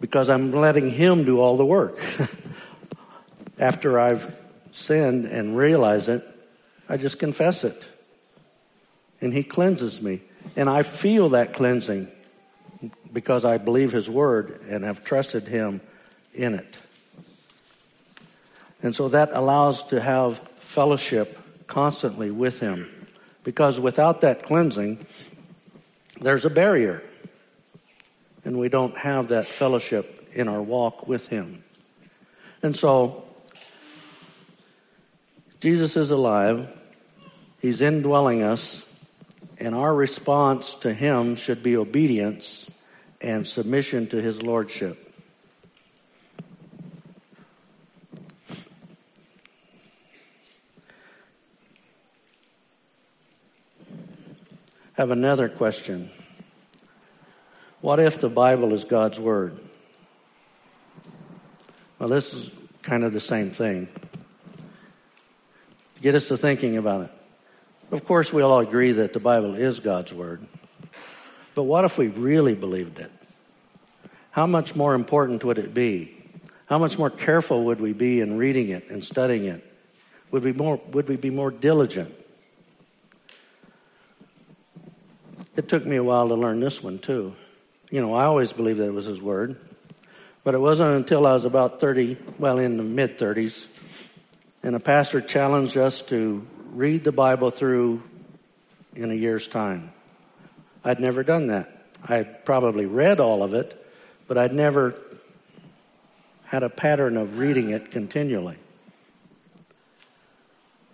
Because 0.00 0.30
I'm 0.30 0.52
letting 0.52 0.90
Him 0.90 1.24
do 1.24 1.40
all 1.40 1.56
the 1.56 1.66
work. 1.66 1.98
After 3.58 4.00
I've 4.00 4.34
sinned 4.72 5.26
and 5.26 5.56
realize 5.56 6.08
it, 6.08 6.26
I 6.88 6.96
just 6.96 7.18
confess 7.18 7.64
it. 7.64 7.86
And 9.20 9.34
He 9.34 9.42
cleanses 9.42 10.00
me. 10.00 10.22
And 10.56 10.68
I 10.70 10.82
feel 10.82 11.30
that 11.30 11.52
cleansing 11.52 12.10
because 13.12 13.44
I 13.44 13.58
believe 13.58 13.92
His 13.92 14.08
Word 14.08 14.62
and 14.68 14.84
have 14.84 15.04
trusted 15.04 15.46
Him 15.46 15.82
in 16.32 16.54
it. 16.54 16.78
And 18.82 18.94
so 18.94 19.08
that 19.08 19.30
allows 19.32 19.82
to 19.88 20.00
have 20.00 20.40
fellowship 20.58 21.38
constantly 21.66 22.30
with 22.30 22.60
Him. 22.60 22.88
Because 23.44 23.78
without 23.80 24.22
that 24.22 24.42
cleansing, 24.42 25.06
there's 26.20 26.44
a 26.44 26.50
barrier. 26.50 27.02
And 28.44 28.58
we 28.58 28.68
don't 28.68 28.96
have 28.96 29.28
that 29.28 29.46
fellowship 29.46 30.28
in 30.34 30.48
our 30.48 30.62
walk 30.62 31.06
with 31.06 31.28
Him. 31.28 31.64
And 32.62 32.76
so, 32.76 33.24
Jesus 35.60 35.96
is 35.96 36.10
alive. 36.10 36.68
He's 37.60 37.82
indwelling 37.82 38.42
us, 38.42 38.82
and 39.58 39.74
our 39.74 39.94
response 39.94 40.74
to 40.76 40.94
Him 40.94 41.36
should 41.36 41.62
be 41.62 41.76
obedience 41.76 42.66
and 43.20 43.46
submission 43.46 44.06
to 44.08 44.22
His 44.22 44.42
Lordship. 44.42 45.09
Have 55.00 55.10
another 55.10 55.48
question. 55.48 56.10
What 57.80 57.98
if 58.00 58.20
the 58.20 58.28
Bible 58.28 58.74
is 58.74 58.84
God's 58.84 59.18
Word? 59.18 59.58
Well, 61.98 62.10
this 62.10 62.34
is 62.34 62.50
kind 62.82 63.02
of 63.02 63.14
the 63.14 63.20
same 63.20 63.50
thing. 63.50 63.88
To 65.94 66.02
Get 66.02 66.14
us 66.14 66.28
to 66.28 66.36
thinking 66.36 66.76
about 66.76 67.04
it. 67.04 67.10
Of 67.90 68.04
course, 68.04 68.30
we 68.30 68.42
all 68.42 68.58
agree 68.60 68.92
that 68.92 69.14
the 69.14 69.20
Bible 69.20 69.54
is 69.54 69.80
God's 69.80 70.12
Word. 70.12 70.46
But 71.54 71.62
what 71.62 71.86
if 71.86 71.96
we 71.96 72.08
really 72.08 72.54
believed 72.54 72.98
it? 72.98 73.10
How 74.32 74.46
much 74.46 74.76
more 74.76 74.94
important 74.94 75.42
would 75.44 75.56
it 75.56 75.72
be? 75.72 76.14
How 76.66 76.76
much 76.76 76.98
more 76.98 77.08
careful 77.08 77.64
would 77.64 77.80
we 77.80 77.94
be 77.94 78.20
in 78.20 78.36
reading 78.36 78.68
it 78.68 78.90
and 78.90 79.02
studying 79.02 79.46
it? 79.46 79.64
Would 80.30 80.44
we, 80.44 80.52
more, 80.52 80.78
would 80.92 81.08
we 81.08 81.16
be 81.16 81.30
more 81.30 81.50
diligent? 81.50 82.14
It 85.56 85.68
took 85.68 85.84
me 85.84 85.96
a 85.96 86.04
while 86.04 86.28
to 86.28 86.34
learn 86.34 86.60
this 86.60 86.82
one, 86.82 86.98
too. 86.98 87.34
You 87.90 88.00
know, 88.00 88.14
I 88.14 88.24
always 88.24 88.52
believed 88.52 88.78
that 88.78 88.86
it 88.86 88.94
was 88.94 89.06
His 89.06 89.20
Word. 89.20 89.56
But 90.42 90.54
it 90.54 90.58
wasn't 90.58 90.96
until 90.96 91.26
I 91.26 91.34
was 91.34 91.44
about 91.44 91.80
30, 91.80 92.16
well, 92.38 92.58
in 92.58 92.76
the 92.76 92.82
mid 92.82 93.18
30s, 93.18 93.66
and 94.62 94.74
a 94.74 94.80
pastor 94.80 95.20
challenged 95.20 95.76
us 95.76 96.00
to 96.02 96.46
read 96.72 97.04
the 97.04 97.12
Bible 97.12 97.50
through 97.50 98.02
in 98.94 99.10
a 99.10 99.14
year's 99.14 99.46
time. 99.46 99.92
I'd 100.82 101.00
never 101.00 101.22
done 101.22 101.48
that. 101.48 101.86
I'd 102.02 102.44
probably 102.44 102.86
read 102.86 103.20
all 103.20 103.42
of 103.42 103.52
it, 103.52 103.76
but 104.26 104.38
I'd 104.38 104.54
never 104.54 104.94
had 106.44 106.62
a 106.62 106.70
pattern 106.70 107.16
of 107.16 107.38
reading 107.38 107.70
it 107.70 107.90
continually. 107.90 108.56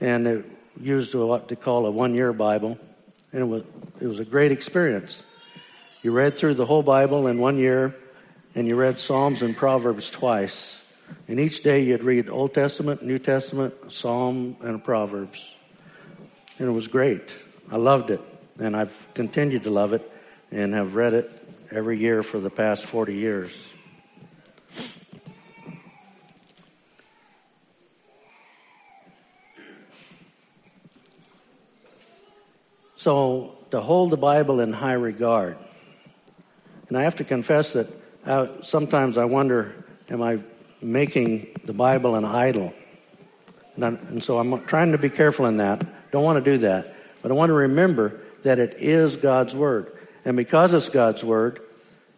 And 0.01 0.27
it 0.27 0.45
used 0.81 1.15
what 1.15 1.49
they 1.49 1.57
call 1.57 1.87
a 1.87 1.91
one 1.91 2.15
year 2.15 2.33
Bible, 2.33 2.79
and 3.33 3.43
it 3.43 3.45
was, 3.45 3.63
it 4.01 4.07
was 4.07 4.19
a 4.19 4.25
great 4.25 4.53
experience. 4.53 5.23
You 6.03 6.13
read 6.13 6.37
through 6.37 6.55
the 6.55 6.67
whole 6.67 6.83
Bible 6.83 7.27
in 7.27 7.39
one 7.39 7.59
year, 7.59 7.95
and 8.55 8.67
you 8.67 8.77
read 8.77 8.99
Psalms 8.99 9.43
and 9.43 9.57
Proverbs 9.57 10.09
twice. 10.11 10.81
And 11.29 11.39
each 11.39 11.63
day 11.63 11.83
you'd 11.83 12.05
read 12.05 12.29
Old 12.29 12.55
Testament, 12.55 13.03
New 13.03 13.19
Testament, 13.19 13.75
Psalm, 13.89 14.57
and 14.61 14.83
Proverbs. 14.83 15.55
And 16.59 16.69
it 16.69 16.73
was 16.73 16.87
great. 16.87 17.31
I 17.71 17.77
loved 17.77 18.11
it. 18.11 18.21
And 18.59 18.77
I've 18.77 19.07
continued 19.15 19.65
to 19.65 19.71
love 19.71 19.93
it 19.93 20.11
and 20.51 20.73
have 20.75 20.95
read 20.95 21.15
it 21.15 21.31
every 21.71 21.99
year 21.99 22.23
for 22.23 22.41
the 22.41 22.51
past 22.51 22.85
40 22.85 23.15
years. 23.15 23.53
So, 33.07 33.55
to 33.71 33.81
hold 33.81 34.11
the 34.11 34.17
Bible 34.17 34.59
in 34.59 34.73
high 34.73 34.95
regard. 34.95 35.57
And 36.89 36.99
I 36.99 37.05
have 37.05 37.15
to 37.19 37.25
confess 37.25 37.75
that 37.75 37.87
I, 38.27 38.49
sometimes 38.63 39.17
I 39.17 39.27
wonder 39.27 39.85
am 40.11 40.23
I 40.23 40.41
making 40.83 41.57
the 41.65 41.73
Bible 41.73 42.17
an 42.17 42.25
idol? 42.25 42.75
And, 43.77 43.85
and 43.85 44.25
so 44.25 44.41
I'm 44.41 44.61
trying 44.67 44.91
to 44.91 44.99
be 44.99 45.09
careful 45.09 45.47
in 45.47 45.59
that. 45.59 46.11
Don't 46.11 46.25
want 46.25 46.45
to 46.45 46.51
do 46.51 46.59
that. 46.63 46.97
But 47.23 47.31
I 47.31 47.35
want 47.35 47.51
to 47.51 47.55
remember 47.55 48.19
that 48.43 48.59
it 48.59 48.79
is 48.81 49.15
God's 49.15 49.55
Word. 49.55 49.97
And 50.25 50.37
because 50.37 50.75
it's 50.75 50.89
God's 50.89 51.23
Word, 51.23 51.61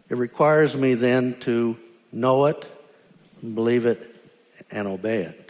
it 0.09 0.17
requires 0.17 0.75
me 0.75 0.95
then 0.95 1.39
to 1.41 1.77
know 2.11 2.45
it, 2.45 2.65
believe 3.43 3.85
it, 3.85 4.15
and 4.71 4.87
obey 4.87 5.21
it. 5.21 5.48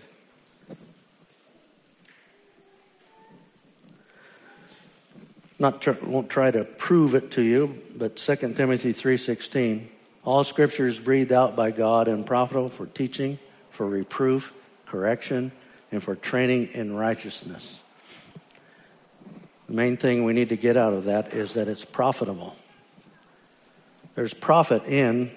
Not 5.60 5.82
tr- 5.82 5.92
won't 6.02 6.30
try 6.30 6.50
to 6.52 6.64
prove 6.64 7.14
it 7.14 7.32
to 7.32 7.42
you, 7.42 7.82
but 7.96 8.18
2 8.18 8.56
Timothy 8.56 8.94
3:16 8.94 9.90
all 10.24 10.44
scripture 10.44 10.88
is 10.88 11.00
breathed 11.00 11.32
out 11.32 11.56
by 11.56 11.72
God 11.72 12.08
and 12.08 12.26
profitable 12.26 12.70
for 12.70 12.86
teaching, 12.86 13.40
for 13.72 13.86
reproof, 13.88 14.54
correction, 14.86 15.52
and 15.92 16.04
for 16.04 16.16
training 16.16 16.70
in 16.74 16.96
righteousness. 16.96 17.80
The 19.68 19.74
main 19.74 19.98
thing 19.98 20.26
we 20.26 20.34
need 20.34 20.50
to 20.50 20.58
get 20.58 20.78
out 20.78 20.94
of 20.94 21.06
that 21.06 21.34
is 21.34 21.54
that 21.54 21.68
it's 21.68 21.86
profitable. 21.86 22.56
There's 24.16 24.34
profit 24.34 24.86
in 24.86 25.32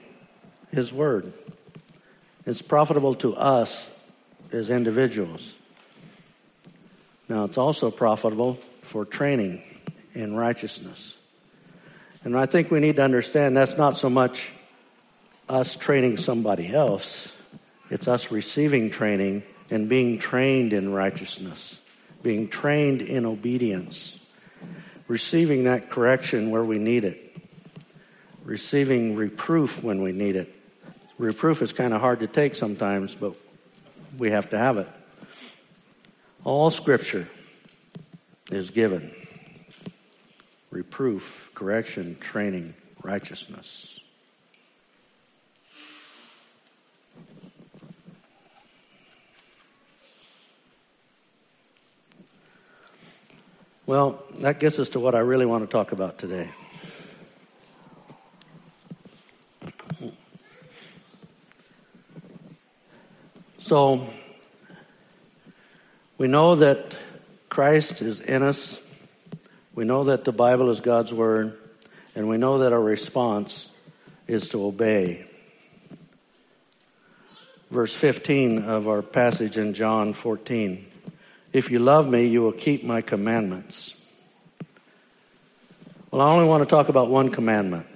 His 0.73 0.93
Word. 0.93 1.33
It's 2.45 2.62
profitable 2.62 3.14
to 3.17 3.37
us 3.37 3.88
as 4.50 4.69
individuals. 4.69 5.52
Now, 7.29 7.45
it's 7.45 7.57
also 7.57 7.91
profitable 7.91 8.59
for 8.83 9.05
training 9.05 9.62
in 10.14 10.35
righteousness. 10.35 11.14
And 12.25 12.37
I 12.37 12.47
think 12.47 12.71
we 12.71 12.81
need 12.81 12.97
to 12.97 13.02
understand 13.02 13.57
that's 13.57 13.76
not 13.76 13.97
so 13.97 14.09
much 14.09 14.52
us 15.49 15.75
training 15.75 16.16
somebody 16.16 16.73
else, 16.73 17.31
it's 17.90 18.09
us 18.09 18.31
receiving 18.31 18.90
training 18.90 19.42
and 19.71 19.88
being 19.88 20.19
trained 20.19 20.73
in 20.73 20.92
righteousness, 20.92 21.78
being 22.23 22.49
trained 22.49 23.02
in 23.02 23.26
obedience, 23.26 24.19
receiving 25.09 25.64
that 25.64 25.90
correction 25.90 26.50
where 26.50 26.64
we 26.64 26.78
need 26.78 27.04
it, 27.04 27.37
receiving 28.45 29.16
reproof 29.16 29.83
when 29.83 30.00
we 30.00 30.12
need 30.12 30.37
it. 30.37 30.54
Reproof 31.19 31.61
is 31.61 31.73
kind 31.73 31.92
of 31.92 32.00
hard 32.00 32.21
to 32.21 32.26
take 32.26 32.54
sometimes, 32.54 33.14
but 33.14 33.35
we 34.16 34.31
have 34.31 34.50
to 34.50 34.59
have 34.59 34.78
it. 34.78 34.88
All 36.45 36.71
scripture 36.71 37.28
is 38.50 38.71
given 38.71 39.12
reproof, 40.73 41.50
correction, 41.55 42.17
training, 42.19 42.75
righteousness. 43.02 44.00
Well, 53.85 54.25
that 54.38 54.59
gets 54.59 54.79
us 54.79 54.88
to 54.91 55.00
what 55.00 55.14
I 55.14 55.19
really 55.19 55.45
want 55.45 55.62
to 55.64 55.71
talk 55.71 55.93
about 55.93 56.17
today. 56.17 56.49
So, 63.59 64.09
we 66.16 66.29
know 66.29 66.55
that 66.57 66.97
Christ 67.49 68.01
is 68.01 68.20
in 68.20 68.42
us. 68.42 68.82
We 69.75 69.85
know 69.85 70.05
that 70.05 70.25
the 70.25 70.33
Bible 70.33 70.71
is 70.71 70.81
God's 70.81 71.13
Word. 71.13 71.59
And 72.15 72.29
we 72.29 72.37
know 72.37 72.59
that 72.59 72.73
our 72.73 72.81
response 72.81 73.69
is 74.27 74.49
to 74.51 74.65
obey. 74.65 75.27
Verse 77.71 77.95
15 77.95 78.65
of 78.65 78.87
our 78.87 79.01
passage 79.01 79.57
in 79.57 79.73
John 79.73 80.13
14. 80.13 80.87
If 81.55 81.71
you 81.71 81.79
love 81.79 82.07
me, 82.07 82.27
you 82.27 82.43
will 82.43 82.53
keep 82.53 82.85
my 82.85 83.01
commandments. 83.01 83.99
Well, 86.11 86.21
I 86.21 86.31
only 86.31 86.45
want 86.45 86.63
to 86.63 86.69
talk 86.69 86.91
about 86.91 87.09
one 87.09 87.31
commandment. 87.31 87.87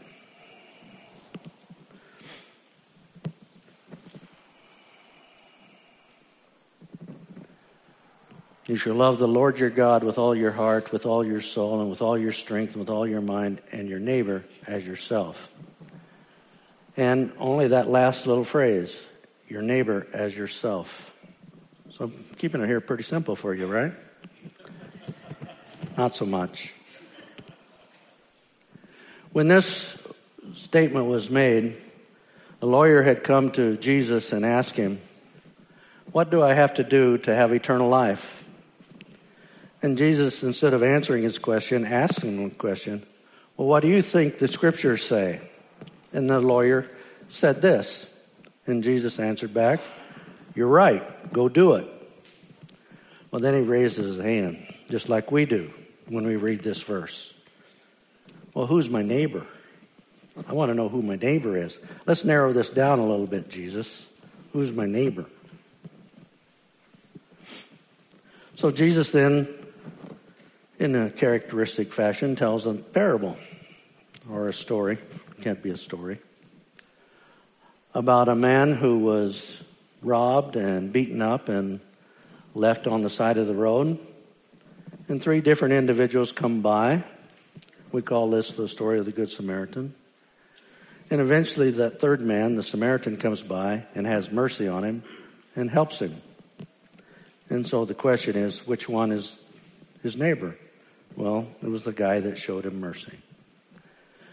You 8.77 8.81
shall 8.81 8.95
love 8.95 9.19
the 9.19 9.27
Lord 9.27 9.59
your 9.59 9.71
God 9.71 10.05
with 10.05 10.19
all 10.19 10.35
your 10.35 10.51
heart, 10.51 10.93
with 10.93 11.07
all 11.07 11.25
your 11.25 11.41
soul, 11.41 11.81
and 11.81 11.89
with 11.89 12.03
all 12.03 12.19
your 12.19 12.33
strength, 12.33 12.75
and 12.75 12.81
with 12.81 12.91
all 12.91 13.09
your 13.09 13.23
mind, 13.23 13.63
and 13.73 13.89
your 13.89 13.99
neighbor 13.99 14.45
as 14.67 14.87
yourself. 14.87 15.49
And 16.95 17.33
only 17.39 17.69
that 17.69 17.89
last 17.89 18.27
little 18.27 18.45
phrase, 18.45 18.95
your 19.49 19.63
neighbor 19.63 20.07
as 20.13 20.37
yourself. 20.37 21.11
So 21.93 22.05
I'm 22.05 22.27
keeping 22.37 22.61
it 22.61 22.67
here 22.67 22.83
pretty 22.83 23.03
simple 23.03 23.35
for 23.35 23.55
you, 23.55 23.67
right? 23.67 23.95
Not 25.97 26.15
so 26.15 26.27
much. 26.27 26.75
When 29.33 29.49
this 29.49 29.97
statement 30.55 31.07
was 31.07 31.31
made, 31.31 31.79
a 32.61 32.67
lawyer 32.67 33.03
had 33.03 33.25
come 33.25 33.53
to 33.53 33.79
Jesus 33.79 34.35
and 34.35 34.45
asked 34.45 34.77
him, 34.77 35.01
What 36.13 36.31
do 36.31 36.43
I 36.43 36.53
have 36.53 36.75
to 36.75 36.85
do 36.85 37.17
to 37.17 37.35
have 37.35 37.55
eternal 37.55 37.89
life? 37.89 38.43
And 39.87 39.97
Jesus, 39.97 40.43
instead 40.43 40.75
of 40.75 40.83
answering 40.83 41.23
his 41.23 41.39
question, 41.39 41.85
asked 41.85 42.23
him 42.23 42.45
a 42.45 42.51
question 42.51 43.07
Well, 43.57 43.69
what 43.69 43.83
do 43.85 43.89
you 43.89 44.03
think 44.03 44.39
the 44.39 44.49
scriptures 44.49 45.05
say? 45.05 45.41
And 46.13 46.29
the 46.29 46.41
lawyer 46.41 46.91
said 47.29 47.63
this. 47.63 48.05
And 48.67 48.83
Jesus 48.83 49.21
answered 49.21 49.55
back, 49.55 49.79
you're 50.57 50.67
right. 50.67 51.33
Go 51.33 51.49
do 51.49 51.75
it. 51.75 51.87
Well, 53.31 53.41
then 53.41 53.55
he 53.55 53.61
raises 53.61 54.17
his 54.17 54.19
hand, 54.19 54.67
just 54.91 55.09
like 55.09 55.31
we 55.31 55.47
do 55.47 55.73
when 56.09 56.27
we 56.27 56.35
read 56.35 56.65
this 56.65 56.83
verse. 56.83 57.33
Well, 58.55 58.67
who's 58.67 58.91
my 58.91 59.03
neighbor? 59.03 59.47
I 60.49 60.53
want 60.53 60.71
to 60.71 60.75
know 60.75 60.89
who 60.89 61.01
my 61.01 61.15
neighbor 61.15 61.57
is. 61.57 61.79
Let's 62.07 62.25
narrow 62.25 62.53
this 62.53 62.71
down 62.71 62.99
a 62.99 63.07
little 63.07 63.29
bit, 63.29 63.49
Jesus. 63.49 64.05
Who's 64.53 64.73
my 64.73 64.87
neighbor? 64.87 65.27
So 68.57 68.73
Jesus 68.73 69.11
then, 69.11 69.47
in 70.79 70.95
a 70.95 71.11
characteristic 71.11 71.93
fashion, 71.93 72.37
tells 72.37 72.67
a 72.67 72.75
parable 72.75 73.37
or 74.31 74.49
a 74.49 74.53
story. 74.53 74.99
Can't 75.43 75.63
be 75.63 75.71
a 75.71 75.77
story. 75.77 76.19
About 77.95 78.29
a 78.29 78.35
man 78.35 78.75
who 78.75 78.99
was 78.99 79.57
robbed 80.03 80.57
and 80.57 80.93
beaten 80.93 81.23
up 81.23 81.49
and 81.49 81.81
left 82.55 82.87
on 82.87 83.03
the 83.03 83.11
side 83.11 83.39
of 83.39 83.47
the 83.47 83.55
road. 83.55 83.99
And 85.09 85.23
three 85.23 85.41
different 85.41 85.75
individuals 85.75 86.33
come 86.33 86.63
by. 86.63 87.05
We 87.93 88.03
call 88.03 88.31
this 88.31 88.53
the 88.53 88.69
story 88.69 88.99
of 88.99 89.05
the 89.05 89.13
Good 89.13 89.31
Samaritan. 89.31 89.95
And 91.09 91.21
eventually, 91.21 91.71
that 91.73 92.01
third 92.01 92.21
man, 92.21 92.57
the 92.57 92.63
Samaritan, 92.63 93.17
comes 93.17 93.43
by 93.43 93.85
and 93.95 94.07
has 94.07 94.31
mercy 94.31 94.67
on 94.67 94.83
him 94.83 95.05
and 95.55 95.71
helps 95.71 96.01
him. 96.01 96.21
And 97.49 97.67
so 97.67 97.85
the 97.85 97.95
question 97.95 98.37
is 98.37 98.67
which 98.67 98.89
one 98.89 99.13
is 99.13 99.39
his 100.03 100.17
neighbor? 100.17 100.57
Well, 101.17 101.49
it 101.63 101.69
was 101.69 101.85
the 101.85 101.93
guy 101.93 102.21
that 102.21 102.37
showed 102.37 102.67
him 102.67 102.79
mercy. 102.79 103.19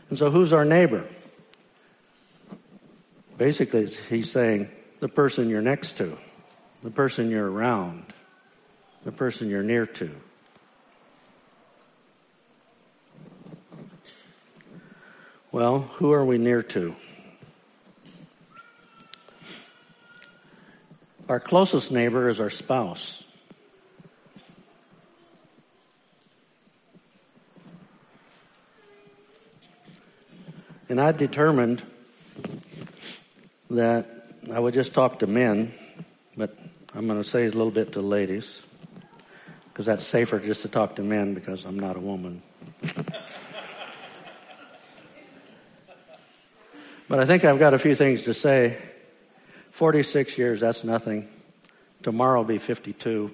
And 0.10 0.20
so, 0.20 0.30
who's 0.30 0.52
our 0.54 0.66
neighbor? 0.66 1.06
Basically, 3.38 3.88
he's 4.10 4.30
saying, 4.30 4.70
the 5.00 5.08
person 5.08 5.50
you're 5.50 5.62
next 5.62 5.98
to, 5.98 6.18
the 6.84 6.92
person 6.92 7.32
you're 7.32 7.50
around, 7.50 8.06
the 9.06 9.12
person 9.12 9.50
you're 9.50 9.64
near 9.64 9.86
to. 9.86 10.12
Well, 15.52 15.80
who 15.80 16.12
are 16.12 16.26
we 16.26 16.38
near 16.38 16.64
to? 16.64 16.96
Our 21.30 21.40
closest 21.40 21.92
neighbor 21.92 22.28
is 22.28 22.40
our 22.40 22.50
spouse. 22.50 23.24
And 30.94 31.02
I 31.02 31.12
determined 31.12 31.82
that 33.72 34.06
I 34.54 34.60
would 34.60 34.76
just 34.76 34.94
talk 34.94 35.18
to 35.22 35.28
men, 35.28 35.74
but 36.38 36.56
I'm 36.94 37.08
going 37.08 37.20
to 37.20 37.28
say 37.28 37.46
a 37.46 37.50
little 37.50 37.72
bit 37.72 37.94
to 37.94 38.02
ladies 38.02 38.62
because 39.70 39.88
that's 39.88 40.06
safer 40.06 40.38
just 40.40 40.62
to 40.62 40.68
talk 40.68 40.98
to 40.98 41.02
men 41.02 41.34
because 41.34 41.66
I'm 41.66 41.80
not 41.80 41.98
a 41.98 42.00
woman. 42.00 42.44
but 47.10 47.20
I 47.20 47.26
think 47.26 47.44
I've 47.44 47.58
got 47.58 47.74
a 47.74 47.80
few 47.80 47.96
things 47.96 48.22
to 48.26 48.36
say. 48.36 48.78
46 49.72 50.38
years, 50.38 50.60
that's 50.60 50.84
nothing. 50.84 51.28
Tomorrow 52.04 52.42
will 52.42 52.46
be 52.46 52.60
52. 52.60 53.32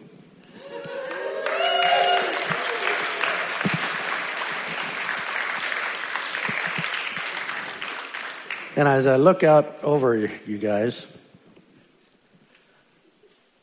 And 8.75 8.87
as 8.87 9.07
I 9.07 9.15
look 9.15 9.43
out 9.43 9.83
over 9.83 10.15
you 10.17 10.57
guys, 10.57 11.05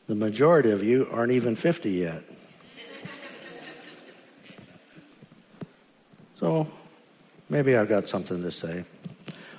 the 0.07 0.15
majority 0.15 0.71
of 0.71 0.83
you 0.83 1.07
aren't 1.11 1.31
even 1.31 1.55
50 1.55 1.91
yet. 1.91 2.23
So 6.39 6.67
maybe 7.49 7.75
I've 7.75 7.89
got 7.89 8.07
something 8.07 8.43
to 8.43 8.51
say. 8.51 8.85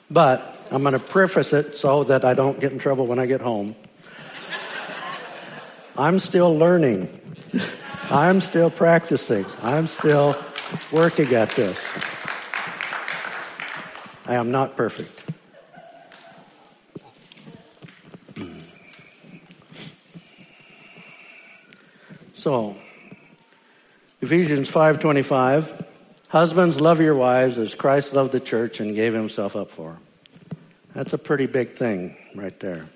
But 0.08 0.56
I'm 0.70 0.82
going 0.82 0.92
to 0.92 1.00
preface 1.00 1.52
it 1.52 1.74
so 1.74 2.04
that 2.04 2.24
I 2.24 2.34
don't 2.34 2.60
get 2.60 2.70
in 2.70 2.78
trouble 2.78 3.06
when 3.06 3.18
I 3.18 3.26
get 3.26 3.40
home. 3.40 3.74
I'm 5.98 6.20
still 6.20 6.56
learning. 6.56 7.08
I'm 8.10 8.40
still 8.40 8.70
practicing. 8.70 9.44
I'm 9.60 9.88
still 9.88 10.36
working 10.92 11.34
at 11.34 11.50
this. 11.50 11.76
I 14.26 14.34
am 14.34 14.52
not 14.52 14.76
perfect. 14.76 15.17
So, 22.48 22.76
Ephesians 24.22 24.70
5:25, 24.70 25.84
husbands 26.28 26.80
love 26.80 26.98
your 26.98 27.14
wives 27.14 27.58
as 27.58 27.74
Christ 27.74 28.14
loved 28.14 28.32
the 28.32 28.40
church 28.40 28.80
and 28.80 28.94
gave 28.94 29.12
himself 29.12 29.54
up 29.54 29.70
for. 29.70 29.98
That's 30.94 31.12
a 31.12 31.18
pretty 31.18 31.44
big 31.44 31.74
thing 31.74 32.16
right 32.34 32.58
there. 32.58 32.86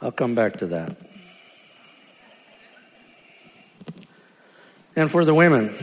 I'll 0.00 0.12
come 0.12 0.34
back 0.34 0.56
to 0.60 0.66
that. 0.68 0.96
And 4.96 5.10
for 5.10 5.26
the 5.26 5.34
women, 5.34 5.74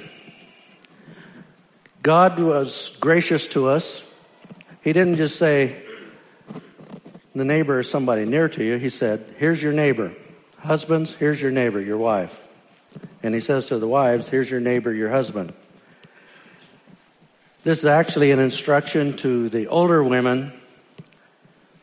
God 2.02 2.40
was 2.40 2.98
gracious 3.00 3.46
to 3.50 3.68
us. 3.68 4.02
He 4.82 4.92
didn't 4.92 5.18
just 5.18 5.36
say, 5.36 5.84
the 7.40 7.46
neighbor 7.46 7.80
is 7.80 7.90
somebody 7.90 8.26
near 8.26 8.50
to 8.50 8.64
you, 8.64 8.78
he 8.78 8.90
said, 8.90 9.36
Here's 9.38 9.62
your 9.62 9.74
neighbor. 9.74 10.14
Husbands, 10.60 11.14
here's 11.14 11.42
your 11.42 11.52
neighbor, 11.52 11.80
your 11.80 11.98
wife. 11.98 12.36
And 13.22 13.34
he 13.34 13.42
says 13.42 13.66
to 13.66 13.80
the 13.80 13.88
wives, 13.88 14.28
Here's 14.28 14.50
your 14.50 14.60
neighbor, 14.60 14.94
your 14.94 15.10
husband. 15.10 15.54
This 17.64 17.80
is 17.80 17.86
actually 17.86 18.32
an 18.32 18.40
instruction 18.40 19.18
to 19.18 19.50
the 19.50 19.68
older 19.68 20.04
women. 20.04 20.54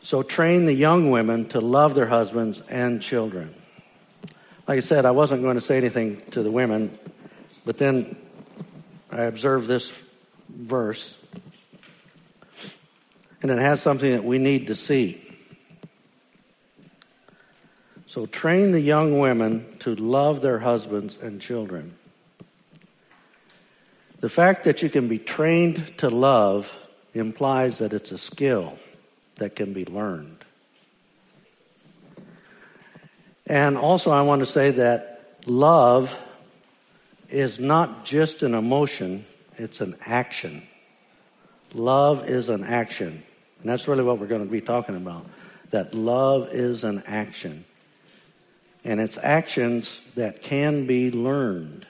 So 0.01 0.23
train 0.23 0.65
the 0.65 0.73
young 0.73 1.11
women 1.11 1.47
to 1.49 1.61
love 1.61 1.95
their 1.95 2.07
husbands 2.07 2.61
and 2.69 3.01
children. 3.01 3.53
Like 4.67 4.77
I 4.77 4.81
said, 4.81 5.05
I 5.05 5.11
wasn't 5.11 5.43
going 5.43 5.55
to 5.55 5.61
say 5.61 5.77
anything 5.77 6.21
to 6.31 6.41
the 6.41 6.51
women, 6.51 6.97
but 7.65 7.77
then 7.77 8.15
I 9.11 9.23
observed 9.23 9.67
this 9.67 9.91
verse, 10.49 11.17
and 13.41 13.51
it 13.51 13.59
has 13.59 13.81
something 13.81 14.11
that 14.11 14.23
we 14.23 14.39
need 14.39 14.67
to 14.67 14.75
see. 14.75 15.24
So 18.15 18.25
train 18.25 18.71
the 18.71 18.79
young 18.79 19.19
women 19.19 19.75
to 19.79 19.93
love 19.93 20.41
their 20.41 20.59
husbands 20.59 21.17
and 21.21 21.41
children. 21.41 21.97
The 24.21 24.29
fact 24.29 24.63
that 24.63 24.81
you 24.81 24.89
can 24.89 25.09
be 25.09 25.19
trained 25.19 25.97
to 25.97 26.09
love 26.09 26.73
implies 27.13 27.79
that 27.79 27.91
it's 27.91 28.13
a 28.13 28.17
skill 28.17 28.79
that 29.35 29.57
can 29.57 29.73
be 29.73 29.83
learned. 29.83 30.45
And 33.47 33.77
also, 33.77 34.11
I 34.11 34.21
want 34.21 34.39
to 34.39 34.45
say 34.45 34.71
that 34.71 35.41
love 35.45 36.17
is 37.29 37.59
not 37.59 38.05
just 38.05 38.43
an 38.43 38.53
emotion, 38.53 39.25
it's 39.57 39.81
an 39.81 39.97
action. 40.05 40.63
Love 41.73 42.29
is 42.29 42.47
an 42.47 42.63
action. 42.63 43.23
And 43.59 43.69
that's 43.69 43.89
really 43.89 44.05
what 44.05 44.19
we're 44.19 44.27
going 44.27 44.45
to 44.45 44.49
be 44.49 44.61
talking 44.61 44.95
about. 44.95 45.25
That 45.71 45.93
love 45.93 46.53
is 46.53 46.85
an 46.85 47.03
action 47.05 47.65
and 48.85 49.01
it's 49.01 49.17
actions 49.21 49.99
that 50.15 50.43
can 50.43 50.85
be 50.85 51.11
learned. 51.11 51.87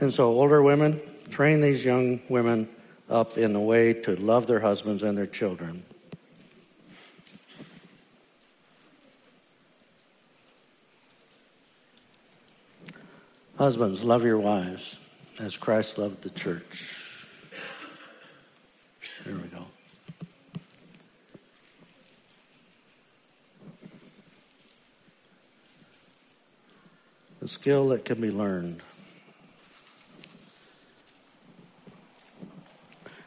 And 0.00 0.12
so, 0.12 0.28
older 0.28 0.62
women, 0.62 1.00
train 1.30 1.60
these 1.60 1.84
young 1.84 2.20
women 2.28 2.68
up 3.08 3.38
in 3.38 3.54
a 3.54 3.60
way 3.60 3.94
to 3.94 4.16
love 4.16 4.48
their 4.48 4.60
husbands 4.60 5.04
and 5.04 5.16
their 5.16 5.26
children. 5.26 5.84
Husbands, 13.56 14.02
love 14.02 14.22
your 14.24 14.38
wives 14.38 14.98
as 15.38 15.56
Christ 15.56 15.96
loved 15.96 16.22
the 16.22 16.30
church. 16.30 17.14
Here 19.24 19.34
we 19.34 19.48
go. 19.48 19.66
A 27.46 27.48
skill 27.48 27.90
that 27.90 28.04
can 28.04 28.20
be 28.20 28.32
learned. 28.32 28.82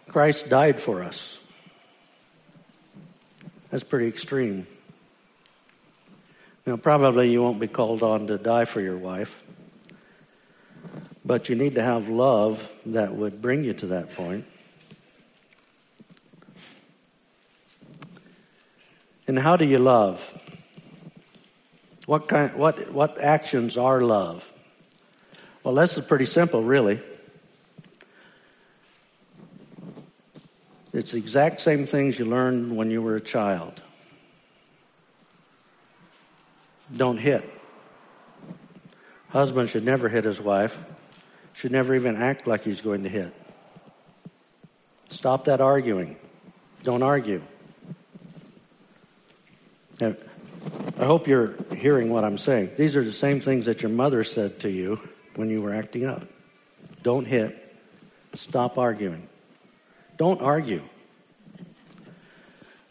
Christ 0.10 0.50
died 0.50 0.82
for 0.82 1.02
us. 1.04 1.40
That's 3.70 3.86
pretty 3.86 4.08
extreme. 4.08 4.68
Now, 6.66 6.76
probably 6.76 7.32
you 7.32 7.42
won't 7.42 7.62
be 7.62 7.68
called 7.68 8.04
on 8.04 8.28
to 8.28 8.38
die 8.38 8.66
for 8.66 8.82
your 8.82 8.98
wife, 8.98 9.42
but 11.24 11.48
you 11.48 11.56
need 11.56 11.76
to 11.76 11.82
have 11.82 12.10
love 12.10 12.70
that 12.88 13.16
would 13.16 13.42
bring 13.42 13.64
you 13.64 13.74
to 13.76 13.88
that 13.88 14.14
point. 14.16 14.46
And 19.28 19.40
how 19.40 19.56
do 19.56 19.64
you 19.64 19.78
love? 19.78 20.20
What, 22.10 22.28
kind, 22.28 22.56
what, 22.56 22.92
what 22.92 23.22
actions 23.22 23.78
are 23.78 24.02
love? 24.02 24.44
Well, 25.64 25.76
this 25.76 25.96
is 25.96 26.04
pretty 26.04 26.26
simple, 26.26 26.64
really. 26.64 27.00
It's 30.92 31.12
the 31.12 31.20
exact 31.20 31.62
same 31.62 31.86
things 31.86 32.18
you 32.18 32.26
learned 32.26 32.76
when 32.76 32.90
you 32.90 33.04
were 33.04 33.16
a 33.16 33.22
child. 33.22 33.80
Don't 36.98 37.20
hit. 37.20 37.48
Husband 39.28 39.70
should 39.70 39.86
never 39.86 40.10
hit 40.10 40.24
his 40.24 40.42
wife, 40.42 40.76
should 41.54 41.72
never 41.72 41.94
even 41.94 42.16
act 42.16 42.48
like 42.48 42.64
he's 42.64 42.82
going 42.82 43.04
to 43.04 43.10
hit. 43.10 43.32
Stop 45.12 45.46
that 45.46 45.62
arguing. 45.62 46.16
Don't 46.82 47.04
argue. 47.04 47.44
I 51.00 51.06
hope 51.06 51.28
you're 51.28 51.56
hearing 51.76 52.10
what 52.10 52.24
I'm 52.24 52.38
saying. 52.38 52.72
These 52.76 52.96
are 52.96 53.04
the 53.04 53.12
same 53.12 53.42
things 53.42 53.66
that 53.66 53.82
your 53.82 53.92
mother 53.92 54.24
said 54.24 54.60
to 54.62 54.70
you 54.70 55.00
when 55.36 55.50
you 55.50 55.62
were 55.62 55.74
acting 55.74 56.06
up. 56.06 56.28
Don't 57.04 57.26
hit. 57.26 57.78
Stop 58.36 58.78
arguing. 58.78 59.28
Don't 60.18 60.42
argue. 60.42 60.84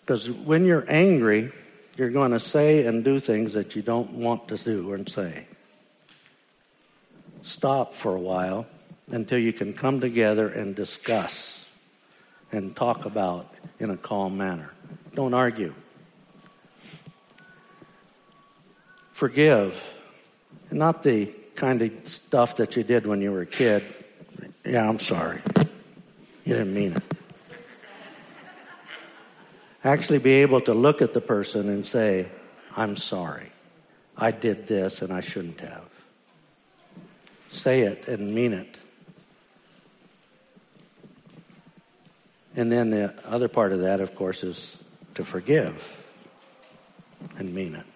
Because 0.01 0.31
when 0.31 0.65
you're 0.65 0.87
angry, 0.89 1.53
you're 1.97 2.11
going 2.11 2.31
to 2.31 2.41
say 2.41 2.87
and 2.87 3.05
do 3.05 3.21
things 3.21 3.53
that 3.53 3.77
you 3.77 3.83
don't 3.83 4.13
want 4.13 4.49
to 4.49 4.57
do 4.57 4.95
and 4.95 5.09
say. 5.09 5.47
Stop 7.43 7.95
for 7.95 8.15
a 8.15 8.21
while 8.21 8.67
until 9.11 9.39
you 9.39 9.53
can 9.53 9.75
come 9.75 10.01
together 10.01 10.49
and 10.49 10.75
discuss 10.75 11.67
and 12.53 12.75
talk 12.75 13.05
about 13.05 13.53
in 13.79 13.91
a 13.91 13.97
calm 13.97 14.37
manner. 14.39 14.71
Don't 15.15 15.35
argue. 15.35 15.75
Forgive. 19.19 19.83
And 20.71 20.79
not 20.79 21.03
the 21.03 21.27
kind 21.57 21.83
of 21.83 21.91
stuff 22.05 22.57
that 22.59 22.77
you 22.77 22.85
did 22.85 23.05
when 23.05 23.21
you 23.21 23.33
were 23.33 23.41
a 23.41 23.47
kid. 23.47 23.83
Yeah, 24.65 24.89
I'm 24.89 25.01
sorry. 25.01 25.41
You 26.45 26.55
didn't 26.55 26.73
mean 26.73 26.93
it. 26.93 27.03
Actually, 29.83 30.19
be 30.19 30.35
able 30.35 30.61
to 30.61 30.73
look 30.73 31.03
at 31.03 31.15
the 31.15 31.21
person 31.21 31.69
and 31.69 31.85
say, 31.85 32.29
I'm 32.77 32.95
sorry. 32.95 33.51
I 34.17 34.31
did 34.31 34.69
this 34.69 35.03
and 35.03 35.13
I 35.13 35.21
shouldn't 35.21 35.61
have. 35.61 35.89
Say 37.51 37.81
it 37.81 38.07
and 38.07 38.33
mean 38.33 38.53
it. 38.53 38.77
And 42.55 42.71
then 42.71 42.91
the 42.91 43.15
other 43.27 43.49
part 43.49 43.73
of 43.73 43.81
that, 43.81 44.01
of 44.01 44.15
course, 44.15 44.45
is 44.45 44.77
to 45.17 45.25
forgive 45.25 45.93
and 47.37 47.53
mean 47.53 47.75
it. 47.75 47.88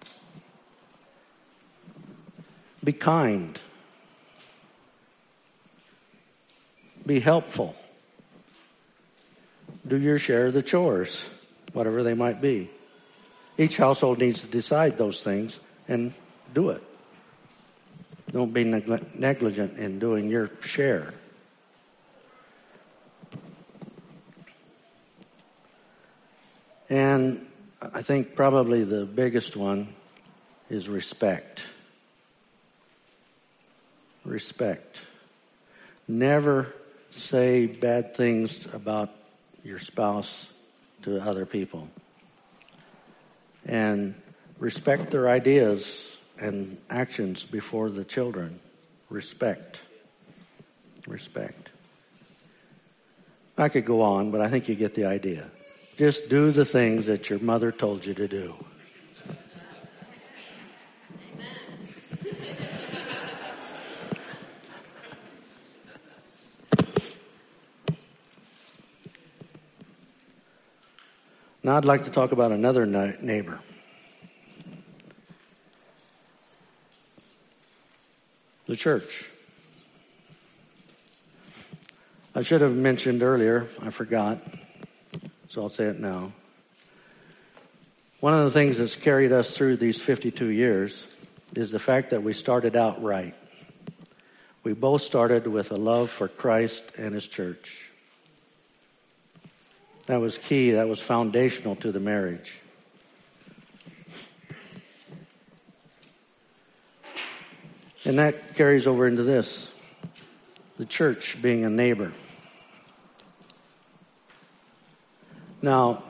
Be 2.83 2.91
kind. 2.91 3.59
Be 7.05 7.19
helpful. 7.19 7.75
Do 9.87 9.97
your 9.97 10.19
share 10.19 10.47
of 10.47 10.53
the 10.53 10.61
chores, 10.61 11.23
whatever 11.73 12.03
they 12.03 12.13
might 12.13 12.41
be. 12.41 12.69
Each 13.57 13.77
household 13.77 14.19
needs 14.19 14.41
to 14.41 14.47
decide 14.47 14.97
those 14.97 15.21
things 15.21 15.59
and 15.87 16.13
do 16.53 16.69
it. 16.69 16.81
Don't 18.31 18.53
be 18.53 18.63
negligent 18.63 19.77
in 19.77 19.99
doing 19.99 20.29
your 20.29 20.49
share. 20.61 21.13
And 26.89 27.45
I 27.81 28.01
think 28.01 28.35
probably 28.35 28.83
the 28.83 29.05
biggest 29.05 29.55
one 29.55 29.93
is 30.69 30.89
respect. 30.89 31.63
Respect. 34.25 34.99
Never 36.07 36.73
say 37.11 37.65
bad 37.65 38.15
things 38.15 38.67
about 38.73 39.09
your 39.63 39.79
spouse 39.79 40.47
to 41.03 41.19
other 41.21 41.45
people. 41.45 41.87
And 43.65 44.15
respect 44.59 45.11
their 45.11 45.29
ideas 45.29 46.17
and 46.39 46.77
actions 46.89 47.43
before 47.43 47.89
the 47.89 48.03
children. 48.03 48.59
Respect. 49.09 49.79
Respect. 51.07 51.69
I 53.57 53.69
could 53.69 53.85
go 53.85 54.01
on, 54.01 54.31
but 54.31 54.41
I 54.41 54.49
think 54.49 54.67
you 54.67 54.75
get 54.75 54.95
the 54.95 55.05
idea. 55.05 55.49
Just 55.97 56.29
do 56.29 56.51
the 56.51 56.65
things 56.65 57.05
that 57.05 57.29
your 57.29 57.39
mother 57.39 57.71
told 57.71 58.05
you 58.05 58.13
to 58.15 58.27
do. 58.27 58.55
Now, 71.63 71.77
I'd 71.77 71.85
like 71.85 72.03
to 72.05 72.11
talk 72.11 72.31
about 72.31 72.51
another 72.51 72.85
neighbor. 72.85 73.59
The 78.67 78.75
church. 78.75 79.25
I 82.35 82.41
should 82.41 82.61
have 82.61 82.75
mentioned 82.75 83.23
earlier, 83.23 83.69
I 83.81 83.91
forgot 83.91 84.39
so 85.53 85.61
I'll 85.61 85.69
say 85.69 85.83
it 85.83 85.99
now. 85.99 86.31
One 88.21 88.33
of 88.33 88.43
the 88.43 88.49
things 88.49 88.79
that's 88.79 88.95
carried 88.95 89.31
us 89.31 89.55
through 89.55 89.77
these 89.77 90.01
52 90.01 90.47
years 90.47 91.05
is 91.55 91.69
the 91.69 91.77
fact 91.77 92.09
that 92.09 92.23
we 92.23 92.33
started 92.33 92.75
out 92.75 93.03
right. 93.03 93.35
We 94.63 94.73
both 94.73 95.03
started 95.03 95.45
with 95.45 95.69
a 95.69 95.75
love 95.75 96.09
for 96.09 96.27
Christ 96.27 96.83
and 96.97 97.13
His 97.13 97.27
church. 97.27 97.91
That 100.05 100.19
was 100.19 100.37
key, 100.37 100.71
that 100.71 100.87
was 100.89 100.99
foundational 100.99 101.75
to 101.77 101.91
the 101.91 101.99
marriage. 101.99 102.59
And 108.05 108.19
that 108.19 108.55
carries 108.55 108.85
over 108.85 109.07
into 109.07 109.23
this 109.23 109.69
the 110.77 110.85
church 110.85 111.37
being 111.41 111.63
a 111.63 111.69
neighbor. 111.69 112.11
Now, 115.61 116.03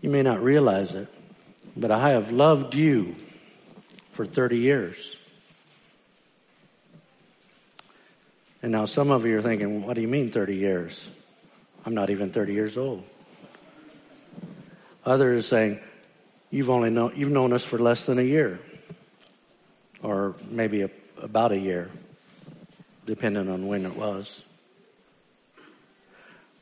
you 0.00 0.10
may 0.10 0.22
not 0.22 0.42
realize 0.42 0.94
it, 0.94 1.08
but 1.76 1.92
I 1.92 2.10
have 2.10 2.32
loved 2.32 2.74
you 2.74 3.14
for 4.10 4.26
30 4.26 4.58
years. 4.58 5.16
And 8.62 8.72
now 8.72 8.84
some 8.84 9.10
of 9.10 9.26
you 9.26 9.38
are 9.38 9.42
thinking, 9.42 9.84
what 9.84 9.94
do 9.94 10.00
you 10.00 10.08
mean 10.08 10.30
30 10.30 10.56
years? 10.56 11.06
I'm 11.84 11.94
not 11.94 12.10
even 12.10 12.30
30 12.30 12.52
years 12.52 12.76
old. 12.76 13.02
Others 15.04 15.40
are 15.40 15.48
saying, 15.48 15.80
you've 16.50 16.70
only 16.70 16.90
known, 16.90 17.12
you've 17.16 17.30
known 17.30 17.52
us 17.52 17.64
for 17.64 17.78
less 17.78 18.06
than 18.06 18.18
a 18.18 18.22
year, 18.22 18.60
or 20.02 20.36
maybe 20.48 20.82
a, 20.82 20.90
about 21.20 21.50
a 21.50 21.58
year, 21.58 21.90
depending 23.04 23.48
on 23.48 23.66
when 23.66 23.84
it 23.84 23.96
was 23.96 24.42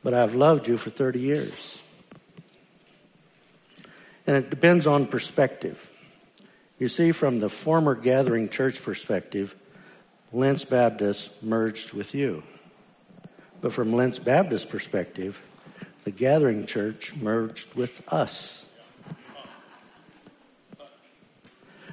but 0.03 0.13
I've 0.13 0.35
loved 0.35 0.67
you 0.67 0.77
for 0.77 0.89
30 0.89 1.19
years. 1.19 1.79
And 4.25 4.35
it 4.35 4.49
depends 4.49 4.87
on 4.87 5.07
perspective. 5.07 5.79
You 6.79 6.87
see, 6.87 7.11
from 7.11 7.39
the 7.39 7.49
former 7.49 7.95
gathering 7.95 8.49
church 8.49 8.81
perspective, 8.81 9.55
Lentz 10.33 10.63
Baptist 10.63 11.43
merged 11.43 11.93
with 11.93 12.13
you. 12.13 12.43
But 13.59 13.73
from 13.73 13.93
Lentz 13.93 14.17
Baptist 14.17 14.69
perspective, 14.69 15.41
the 16.03 16.11
gathering 16.11 16.65
church 16.65 17.13
merged 17.15 17.73
with 17.75 18.01
us. 18.11 18.65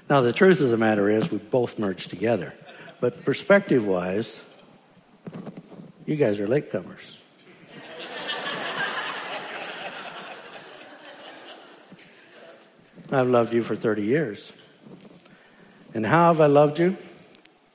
Now, 0.08 0.22
the 0.22 0.32
truth 0.32 0.60
of 0.60 0.70
the 0.70 0.78
matter 0.78 1.10
is, 1.10 1.30
we 1.30 1.38
both 1.38 1.78
merged 1.78 2.08
together. 2.08 2.54
But 3.00 3.24
perspective 3.24 3.86
wise, 3.86 4.38
you 6.06 6.16
guys 6.16 6.40
are 6.40 6.48
latecomers. 6.48 7.16
I've 13.10 13.28
loved 13.28 13.52
you 13.52 13.62
for 13.62 13.76
30 13.76 14.02
years. 14.02 14.52
And 15.94 16.06
how 16.06 16.28
have 16.28 16.40
I 16.40 16.46
loved 16.46 16.78
you? 16.78 16.96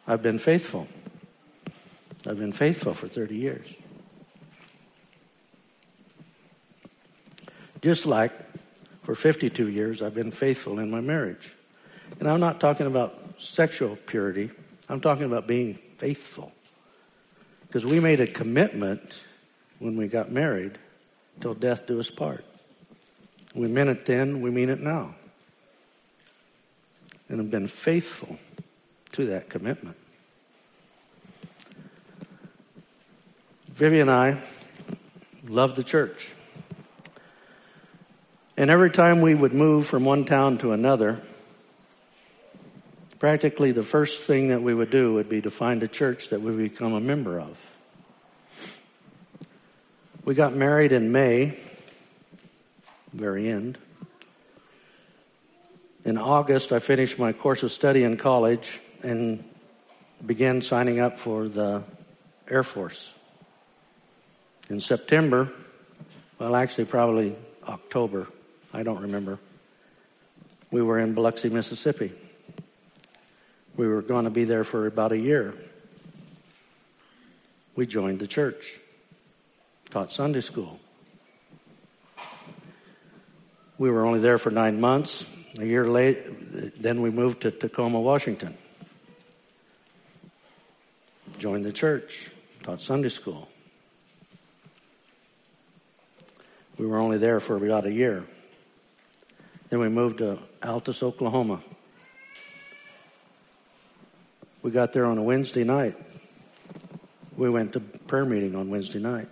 I've 0.08 0.22
been 0.22 0.40
faithful. 0.40 0.88
I've 2.28 2.38
been 2.38 2.54
faithful 2.54 2.94
for 2.94 3.08
30 3.08 3.36
years. 3.36 3.68
Just 7.82 8.06
like 8.06 8.32
for 9.04 9.16
52 9.16 9.68
years, 9.68 10.02
I've 10.02 10.16
been 10.16 10.32
faithful 10.32 10.80
in 10.80 10.90
my 10.90 11.02
marriage. 11.02 11.54
And 12.20 12.30
I'm 12.30 12.40
not 12.40 12.60
talking 12.60 12.88
about 12.88 13.20
sexual 13.38 13.98
purity, 14.06 14.52
I'm 14.88 15.02
talking 15.02 15.26
about 15.26 15.48
being 15.48 15.80
faithful. 15.98 16.52
Because 17.68 17.86
we 17.86 18.00
made 18.00 18.20
a 18.20 18.28
commitment 18.28 19.02
when 19.80 19.98
we 19.98 20.08
got 20.08 20.32
married 20.32 20.78
till 21.42 21.56
death 21.56 21.88
do 21.88 22.00
us 22.00 22.10
part. 22.10 22.46
We 23.56 23.68
meant 23.68 23.90
it 23.90 24.06
then, 24.06 24.42
we 24.42 24.52
mean 24.52 24.70
it 24.70 24.80
now 24.80 25.16
and 27.34 27.40
have 27.40 27.50
been 27.50 27.68
faithful 27.68 28.38
to 29.14 29.28
that 29.28 29.50
commitment. 29.50 29.96
Vivi 33.70 34.00
and 34.00 34.12
I 34.12 34.42
love 35.48 35.76
the 35.76 35.84
church. 35.84 36.32
And 38.56 38.70
every 38.70 38.92
time 38.92 39.22
we 39.22 39.34
would 39.34 39.54
move 39.54 39.88
from 39.88 40.06
one 40.06 40.26
town 40.26 40.60
to 40.60 40.74
another, 40.74 41.22
practically 43.18 43.72
the 43.72 43.84
first 43.84 44.22
thing 44.24 44.50
that 44.50 44.62
we 44.62 44.74
would 44.74 44.92
do 44.92 45.14
would 45.16 45.30
be 45.30 45.42
to 45.42 45.50
find 45.50 45.82
a 45.82 45.88
church 45.88 46.30
that 46.30 46.42
we 46.42 46.52
would 46.52 46.72
become 46.72 46.94
a 46.94 47.00
member 47.00 47.40
of. 47.40 47.58
We 50.24 50.36
got 50.36 50.56
married 50.56 50.92
in 50.92 51.12
May, 51.12 51.60
very 53.12 53.50
end. 53.50 53.78
In 56.06 56.18
August, 56.18 56.72
I 56.72 56.80
finished 56.80 57.18
my 57.18 57.34
course 57.34 57.64
of 57.64 57.72
study 57.72 58.04
in 58.04 58.18
college 58.18 58.80
and 59.04 59.44
began 60.26 60.62
signing 60.62 61.00
up 61.00 61.20
for 61.20 61.48
the 61.48 61.84
Air 62.50 62.64
Force. 62.64 63.12
In 64.70 64.80
September, 64.80 65.52
well, 66.40 66.56
actually, 66.56 66.86
probably 66.86 67.36
October, 67.68 68.28
I 68.74 68.84
don't 68.84 69.02
remember, 69.02 69.40
we 70.72 70.82
were 70.82 71.00
in 71.00 71.14
Biloxi, 71.14 71.50
Mississippi. 71.50 72.12
We 73.76 73.88
were 73.88 74.02
going 74.02 74.26
to 74.26 74.32
be 74.32 74.46
there 74.46 74.64
for 74.64 74.88
about 74.88 75.12
a 75.12 75.18
year. 75.18 75.54
We 77.76 77.86
joined 77.86 78.20
the 78.20 78.28
church, 78.28 78.80
taught 79.90 80.12
Sunday 80.12 80.42
school. 80.42 80.80
We 83.78 83.90
were 83.90 84.06
only 84.06 84.20
there 84.20 84.38
for 84.38 84.52
nine 84.52 84.80
months. 84.80 85.26
A 85.60 85.66
year 85.66 85.88
later, 85.88 86.34
then 86.78 87.02
we 87.02 87.10
moved 87.10 87.42
to 87.42 87.52
Tacoma, 87.52 88.00
Washington. 88.00 88.58
Joined 91.44 91.66
the 91.66 91.74
church, 91.74 92.32
taught 92.64 92.80
Sunday 92.80 93.10
school. 93.10 93.50
We 96.78 96.86
were 96.86 97.00
only 97.00 97.18
there 97.18 97.42
for 97.42 97.58
about 97.58 97.86
a 97.86 97.92
year. 97.92 98.24
Then 99.70 99.80
we 99.80 99.90
moved 99.90 100.20
to 100.20 100.40
Altus, 100.62 101.04
Oklahoma. 101.04 101.62
We 104.62 104.72
got 104.72 104.94
there 104.94 105.06
on 105.06 105.18
a 105.18 105.22
Wednesday 105.22 105.66
night. 105.66 105.98
we 107.36 107.50
went 107.50 107.74
to 107.74 107.82
prayer 107.82 108.24
meeting 108.24 108.56
on 108.56 108.70
Wednesday 108.70 109.00
night. 109.00 109.28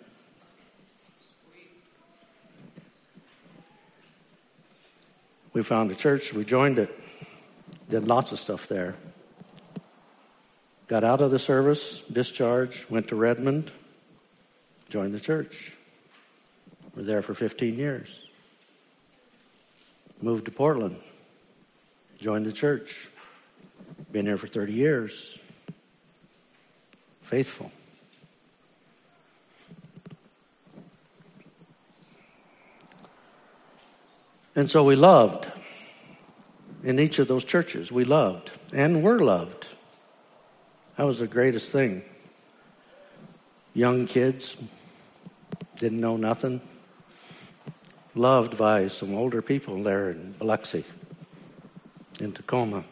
We 5.53 5.63
found 5.63 5.91
a 5.91 5.95
church, 5.95 6.33
we 6.33 6.43
joined 6.43 6.77
it, 6.77 6.93
did 7.89 8.05
lots 8.05 8.33
of 8.33 8.39
stuff 8.39 8.67
there. 8.67 8.97
Got 10.91 11.05
out 11.05 11.21
of 11.21 11.31
the 11.31 11.39
service, 11.39 12.01
discharged, 12.11 12.89
went 12.89 13.07
to 13.07 13.15
Redmond, 13.15 13.71
joined 14.89 15.13
the 15.13 15.21
church. 15.21 15.71
We're 16.93 17.03
there 17.03 17.21
for 17.21 17.33
15 17.33 17.77
years. 17.77 18.09
Moved 20.21 20.43
to 20.47 20.51
Portland, 20.51 20.97
joined 22.19 22.45
the 22.45 22.51
church. 22.51 23.07
Been 24.11 24.25
here 24.25 24.37
for 24.37 24.47
30 24.47 24.73
years. 24.73 25.39
Faithful. 27.21 27.71
And 34.57 34.69
so 34.69 34.83
we 34.83 34.97
loved 34.97 35.47
in 36.83 36.99
each 36.99 37.17
of 37.17 37.29
those 37.29 37.45
churches. 37.45 37.93
We 37.93 38.03
loved 38.03 38.51
and 38.73 39.01
were 39.01 39.21
loved. 39.21 39.67
That 40.97 41.03
was 41.03 41.19
the 41.19 41.27
greatest 41.27 41.71
thing. 41.71 42.03
Young 43.73 44.07
kids 44.07 44.57
didn't 45.77 45.99
know 45.99 46.17
nothing. 46.17 46.61
Loved 48.13 48.57
by 48.57 48.87
some 48.89 49.15
older 49.15 49.41
people 49.41 49.81
there 49.83 50.11
in 50.11 50.33
Biloxi, 50.33 50.83
in 52.19 52.33
Tacoma, 52.33 52.83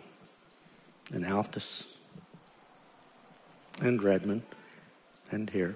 in 1.14 1.24
Altus, 1.24 1.84
and 3.82 4.02
Redmond, 4.02 4.44
and 5.32 5.50
here. 5.50 5.76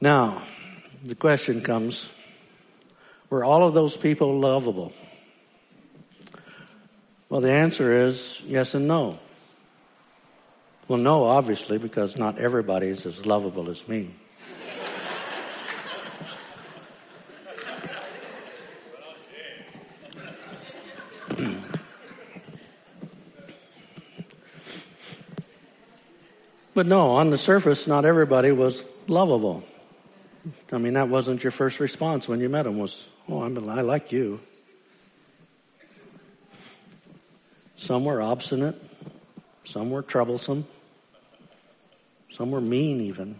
Now, 0.00 0.42
the 1.06 1.14
question 1.14 1.60
comes 1.60 2.08
were 3.30 3.44
all 3.44 3.66
of 3.66 3.74
those 3.74 3.96
people 3.96 4.40
lovable? 4.40 4.92
Well, 7.28 7.40
the 7.40 7.50
answer 7.50 8.06
is 8.06 8.40
yes 8.44 8.74
and 8.74 8.88
no. 8.88 9.18
Well, 10.88 10.98
no, 10.98 11.24
obviously, 11.24 11.78
because 11.78 12.16
not 12.16 12.38
everybody 12.38 12.88
is 12.88 13.06
as 13.06 13.26
lovable 13.26 13.70
as 13.70 13.86
me. 13.88 14.14
but 26.74 26.86
no, 26.86 27.10
on 27.16 27.30
the 27.30 27.38
surface, 27.38 27.86
not 27.88 28.04
everybody 28.04 28.52
was 28.52 28.84
lovable. 29.08 29.64
I 30.70 30.78
mean, 30.78 30.94
that 30.94 31.08
wasn't 31.08 31.42
your 31.42 31.50
first 31.50 31.80
response 31.80 32.28
when 32.28 32.40
you 32.40 32.48
met 32.48 32.66
him 32.66 32.78
was, 32.78 33.06
oh, 33.28 33.42
I'm, 33.42 33.68
I 33.68 33.80
like 33.80 34.12
you. 34.12 34.40
Some 37.76 38.04
were 38.04 38.22
obstinate. 38.22 38.80
Some 39.64 39.90
were 39.90 40.02
troublesome. 40.02 40.66
Some 42.30 42.50
were 42.50 42.60
mean, 42.60 43.00
even. 43.00 43.36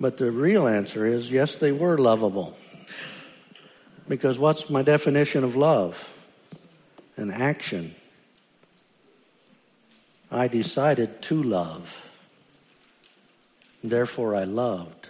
But 0.00 0.16
the 0.16 0.30
real 0.30 0.66
answer 0.66 1.06
is 1.06 1.30
yes, 1.30 1.56
they 1.56 1.72
were 1.72 1.98
lovable. 1.98 2.56
Because 4.06 4.38
what's 4.38 4.70
my 4.70 4.82
definition 4.82 5.44
of 5.44 5.56
love? 5.56 6.08
An 7.16 7.30
action. 7.30 7.94
I 10.30 10.48
decided 10.48 11.20
to 11.22 11.42
love. 11.42 12.07
Therefore, 13.82 14.34
I 14.34 14.44
loved. 14.44 15.06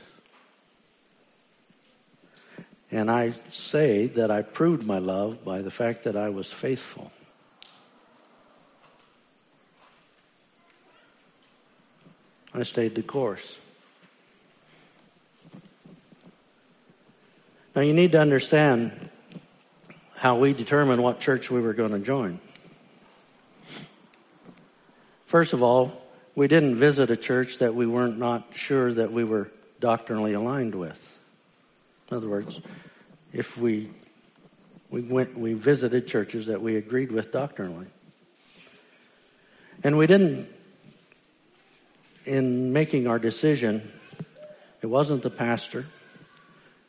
And 2.90 3.10
I 3.10 3.34
say 3.50 4.06
that 4.08 4.30
I 4.30 4.42
proved 4.42 4.86
my 4.86 4.98
love 4.98 5.44
by 5.44 5.62
the 5.62 5.70
fact 5.70 6.04
that 6.04 6.16
I 6.16 6.30
was 6.30 6.50
faithful. 6.50 7.12
I 12.54 12.62
stayed 12.62 12.94
the 12.94 13.02
course. 13.02 13.56
Now, 17.76 17.82
you 17.82 17.92
need 17.92 18.12
to 18.12 18.20
understand 18.20 19.10
how 20.16 20.36
we 20.36 20.52
determined 20.52 21.02
what 21.02 21.20
church 21.20 21.50
we 21.50 21.60
were 21.60 21.74
going 21.74 21.92
to 21.92 22.00
join. 22.00 22.40
First 25.26 25.52
of 25.52 25.62
all, 25.62 26.02
we 26.38 26.46
didn't 26.46 26.76
visit 26.76 27.10
a 27.10 27.16
church 27.16 27.58
that 27.58 27.74
we 27.74 27.84
weren't 27.84 28.16
not 28.16 28.50
sure 28.52 28.94
that 28.94 29.10
we 29.10 29.24
were 29.24 29.50
doctrinally 29.80 30.34
aligned 30.34 30.72
with. 30.72 30.96
In 32.08 32.16
other 32.16 32.28
words, 32.28 32.60
if 33.32 33.58
we 33.58 33.90
we 34.88 35.00
went 35.00 35.36
we 35.36 35.54
visited 35.54 36.06
churches 36.06 36.46
that 36.46 36.62
we 36.62 36.76
agreed 36.76 37.10
with 37.10 37.32
doctrinally. 37.32 37.86
And 39.82 39.98
we 39.98 40.06
didn't 40.06 40.48
in 42.24 42.72
making 42.72 43.08
our 43.08 43.18
decision, 43.18 43.90
it 44.80 44.86
wasn't 44.86 45.22
the 45.22 45.30
pastor, 45.30 45.86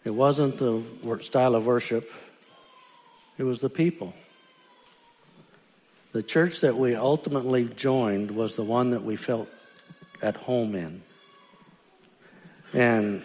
it 0.04 0.12
wasn't 0.12 0.60
the 0.60 0.84
style 1.24 1.56
of 1.56 1.66
worship, 1.66 2.12
it 3.40 3.44
was 3.44 3.62
the 3.62 3.70
people. 3.70 4.14
The 6.12 6.24
church 6.24 6.62
that 6.62 6.76
we 6.78 6.96
ultimately 6.96 7.66
joined 7.66 8.32
was 8.32 8.56
the 8.56 8.64
one 8.64 8.92
that 8.92 9.04
we 9.04 9.16
felt 9.16 9.48
at 10.22 10.36
home 10.36 10.76
in. 10.76 11.04
And 12.74 13.22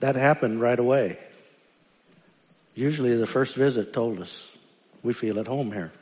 that 0.00 0.16
happened 0.16 0.60
right 0.60 0.78
away. 0.78 1.18
Usually, 2.74 3.16
the 3.16 3.26
first 3.26 3.56
visit 3.56 3.92
told 3.92 4.20
us, 4.20 4.46
we 5.02 5.12
feel 5.12 5.38
at 5.38 5.46
home 5.46 5.72
here. 5.72 5.92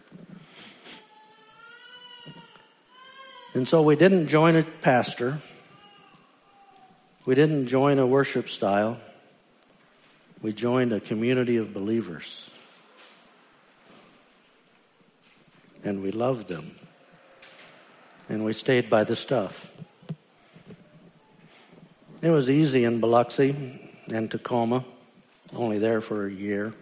And 3.54 3.66
so 3.66 3.82
we 3.82 3.96
didn't 3.96 4.28
join 4.28 4.56
a 4.56 4.62
pastor. 4.62 5.40
We 7.24 7.34
didn't 7.34 7.68
join 7.68 7.98
a 7.98 8.06
worship 8.06 8.48
style. 8.48 8.98
We 10.42 10.52
joined 10.52 10.92
a 10.92 11.00
community 11.00 11.56
of 11.56 11.72
believers. 11.72 12.50
And 15.84 16.02
we 16.02 16.10
loved 16.10 16.48
them. 16.48 16.76
And 18.28 18.44
we 18.44 18.52
stayed 18.52 18.90
by 18.90 19.04
the 19.04 19.16
stuff. 19.16 19.70
It 22.20 22.30
was 22.30 22.50
easy 22.50 22.84
in 22.84 23.00
Biloxi 23.00 23.54
and 24.08 24.30
Tacoma, 24.30 24.84
only 25.52 25.78
there 25.78 26.00
for 26.00 26.26
a 26.26 26.30
year. 26.30 26.74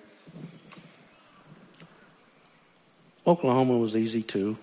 Oklahoma 3.26 3.76
was 3.76 3.94
easy 3.96 4.22
too. 4.22 4.56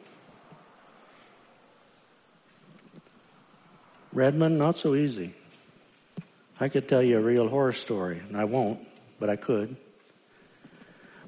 Redmond, 4.14 4.58
not 4.58 4.78
so 4.78 4.96
easy. 4.96 5.34
I 6.60 6.70
could 6.70 6.88
tell 6.88 7.02
you 7.02 7.18
a 7.18 7.22
real 7.22 7.50
horror 7.50 7.74
story, 7.74 8.22
and 8.28 8.38
I 8.38 8.46
won't, 8.46 8.80
but 9.20 9.30
I 9.30 9.36
could. 9.36 9.76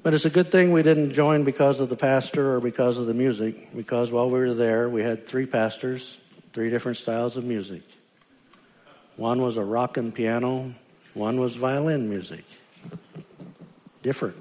But 0.06 0.14
it's 0.14 0.24
a 0.24 0.30
good 0.30 0.52
thing 0.52 0.70
we 0.70 0.84
didn't 0.84 1.14
join 1.14 1.42
because 1.42 1.80
of 1.80 1.88
the 1.88 1.96
pastor 1.96 2.54
or 2.54 2.60
because 2.60 2.96
of 2.96 3.06
the 3.06 3.12
music, 3.12 3.74
because 3.74 4.12
while 4.12 4.30
we 4.30 4.38
were 4.38 4.54
there, 4.54 4.88
we 4.88 5.02
had 5.02 5.26
three 5.26 5.46
pastors, 5.46 6.18
three 6.52 6.70
different 6.70 6.98
styles 6.98 7.36
of 7.36 7.42
music. 7.42 7.82
One 9.16 9.42
was 9.42 9.56
a 9.56 9.64
rock 9.64 9.96
and 9.96 10.14
piano, 10.14 10.72
one 11.14 11.40
was 11.40 11.56
violin 11.56 12.08
music. 12.08 12.44
Different. 14.04 14.36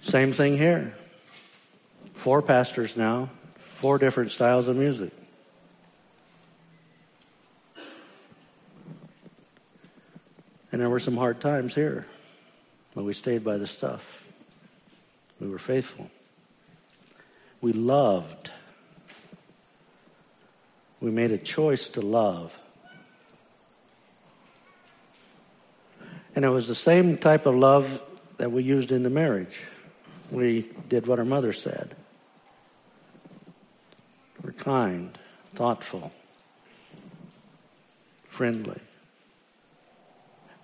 Same 0.00 0.32
thing 0.32 0.56
here. 0.56 0.94
Four 2.14 2.40
pastors 2.40 2.96
now, 2.96 3.28
four 3.74 3.98
different 3.98 4.30
styles 4.30 4.68
of 4.68 4.76
music. 4.76 5.12
And 10.72 10.80
there 10.80 10.88
were 10.88 11.00
some 11.00 11.16
hard 11.16 11.40
times 11.40 11.74
here, 11.74 12.06
but 12.94 13.04
we 13.04 13.12
stayed 13.12 13.42
by 13.42 13.58
the 13.58 13.66
stuff. 13.66 14.22
We 15.40 15.48
were 15.48 15.58
faithful. 15.58 16.10
We 17.60 17.72
loved. 17.72 18.50
We 21.00 21.10
made 21.10 21.32
a 21.32 21.38
choice 21.38 21.88
to 21.90 22.00
love. 22.00 22.56
And 26.36 26.44
it 26.44 26.48
was 26.48 26.68
the 26.68 26.74
same 26.74 27.16
type 27.16 27.46
of 27.46 27.56
love 27.56 28.00
that 28.36 28.52
we 28.52 28.62
used 28.62 28.92
in 28.92 29.02
the 29.02 29.10
marriage. 29.10 29.60
We 30.30 30.68
did 30.88 31.06
what 31.06 31.18
our 31.18 31.24
mother 31.24 31.52
said. 31.52 31.96
We're 34.42 34.52
kind, 34.52 35.18
thoughtful, 35.54 36.12
friendly 38.28 38.80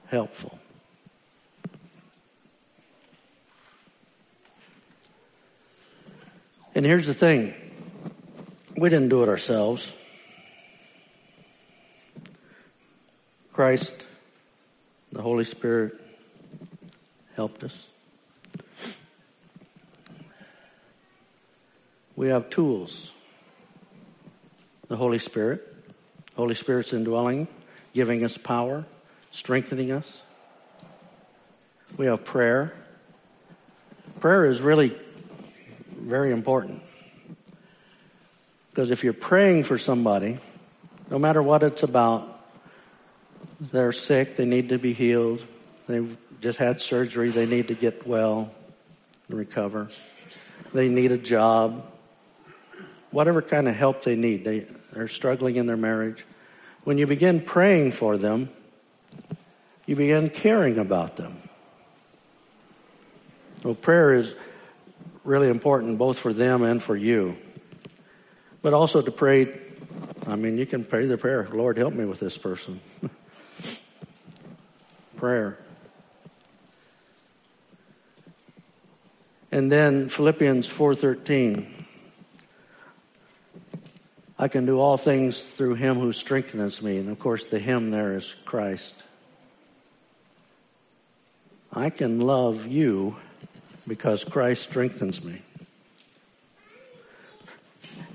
helpful. 0.08 0.58
And 6.74 6.84
here's 6.84 7.06
the 7.06 7.14
thing 7.14 7.54
we 8.76 8.90
didn't 8.90 9.08
do 9.08 9.22
it 9.22 9.28
ourselves. 9.28 9.90
Christ, 13.52 14.04
the 15.12 15.22
Holy 15.22 15.44
Spirit, 15.44 15.98
helped 17.34 17.64
us. 17.64 17.86
We 22.14 22.28
have 22.28 22.50
tools. 22.50 23.12
The 24.88 24.96
Holy 24.96 25.18
Spirit. 25.18 25.74
Holy 26.36 26.54
Spirit's 26.54 26.92
indwelling, 26.92 27.48
giving 27.94 28.22
us 28.22 28.36
power, 28.36 28.84
strengthening 29.36 29.92
us. 29.92 30.22
We 31.98 32.06
have 32.06 32.24
prayer. 32.24 32.72
Prayer 34.18 34.46
is 34.46 34.62
really 34.62 34.96
very 35.94 36.32
important. 36.32 36.82
Because 38.70 38.90
if 38.90 39.04
you're 39.04 39.12
praying 39.12 39.64
for 39.64 39.76
somebody, 39.76 40.38
no 41.10 41.18
matter 41.18 41.42
what 41.42 41.62
it's 41.62 41.82
about, 41.82 42.46
they're 43.60 43.92
sick, 43.92 44.36
they 44.36 44.46
need 44.46 44.70
to 44.70 44.78
be 44.78 44.94
healed, 44.94 45.44
they've 45.86 46.16
just 46.40 46.58
had 46.58 46.80
surgery, 46.80 47.28
they 47.28 47.46
need 47.46 47.68
to 47.68 47.74
get 47.74 48.06
well 48.06 48.50
and 49.28 49.36
recover, 49.36 49.88
they 50.72 50.88
need 50.88 51.12
a 51.12 51.18
job, 51.18 51.86
whatever 53.10 53.42
kind 53.42 53.68
of 53.68 53.74
help 53.74 54.02
they 54.02 54.16
need, 54.16 54.44
they 54.44 54.66
are 54.94 55.08
struggling 55.08 55.56
in 55.56 55.66
their 55.66 55.76
marriage. 55.76 56.24
When 56.84 56.96
you 56.96 57.06
begin 57.06 57.42
praying 57.42 57.92
for 57.92 58.16
them, 58.16 58.48
you 59.86 59.96
begin 59.96 60.30
caring 60.30 60.78
about 60.78 61.16
them. 61.16 61.40
Well, 63.62 63.74
prayer 63.74 64.14
is 64.14 64.34
really 65.24 65.48
important 65.48 65.98
both 65.98 66.18
for 66.18 66.32
them 66.32 66.62
and 66.62 66.82
for 66.82 66.96
you. 66.96 67.36
But 68.62 68.74
also 68.74 69.00
to 69.00 69.10
pray, 69.10 69.60
I 70.26 70.36
mean, 70.36 70.58
you 70.58 70.66
can 70.66 70.84
pray 70.84 71.06
the 71.06 71.16
prayer, 71.16 71.48
Lord, 71.52 71.78
help 71.78 71.94
me 71.94 72.04
with 72.04 72.20
this 72.20 72.36
person. 72.36 72.80
prayer. 75.16 75.58
And 79.50 79.70
then 79.72 80.08
Philippians 80.08 80.68
4:13 80.68 81.66
I 84.38 84.48
can 84.48 84.66
do 84.66 84.78
all 84.78 84.98
things 84.98 85.40
through 85.40 85.76
him 85.76 85.98
who 85.98 86.12
strengthens 86.12 86.82
me. 86.82 86.98
And 86.98 87.08
of 87.08 87.18
course 87.18 87.44
the 87.44 87.58
him 87.58 87.90
there 87.90 88.16
is 88.16 88.34
Christ. 88.44 88.94
I 91.76 91.90
can 91.90 92.20
love 92.20 92.66
you 92.66 93.16
because 93.86 94.24
Christ 94.24 94.62
strengthens 94.62 95.22
me. 95.22 95.42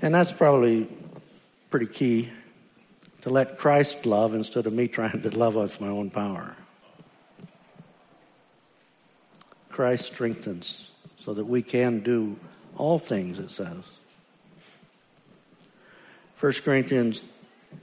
And 0.02 0.12
that's 0.12 0.32
probably 0.32 0.88
pretty 1.70 1.86
key 1.86 2.30
to 3.22 3.30
let 3.30 3.58
Christ 3.58 4.04
love 4.04 4.34
instead 4.34 4.66
of 4.66 4.72
me 4.72 4.88
trying 4.88 5.22
to 5.22 5.30
love 5.30 5.54
with 5.54 5.80
my 5.80 5.86
own 5.86 6.10
power. 6.10 6.56
Christ 9.68 10.06
strengthens 10.06 10.90
so 11.20 11.32
that 11.32 11.44
we 11.44 11.62
can 11.62 12.00
do 12.00 12.36
all 12.76 12.98
things, 12.98 13.38
it 13.38 13.50
says. 13.50 13.84
1 16.40 16.52
Corinthians 16.64 17.24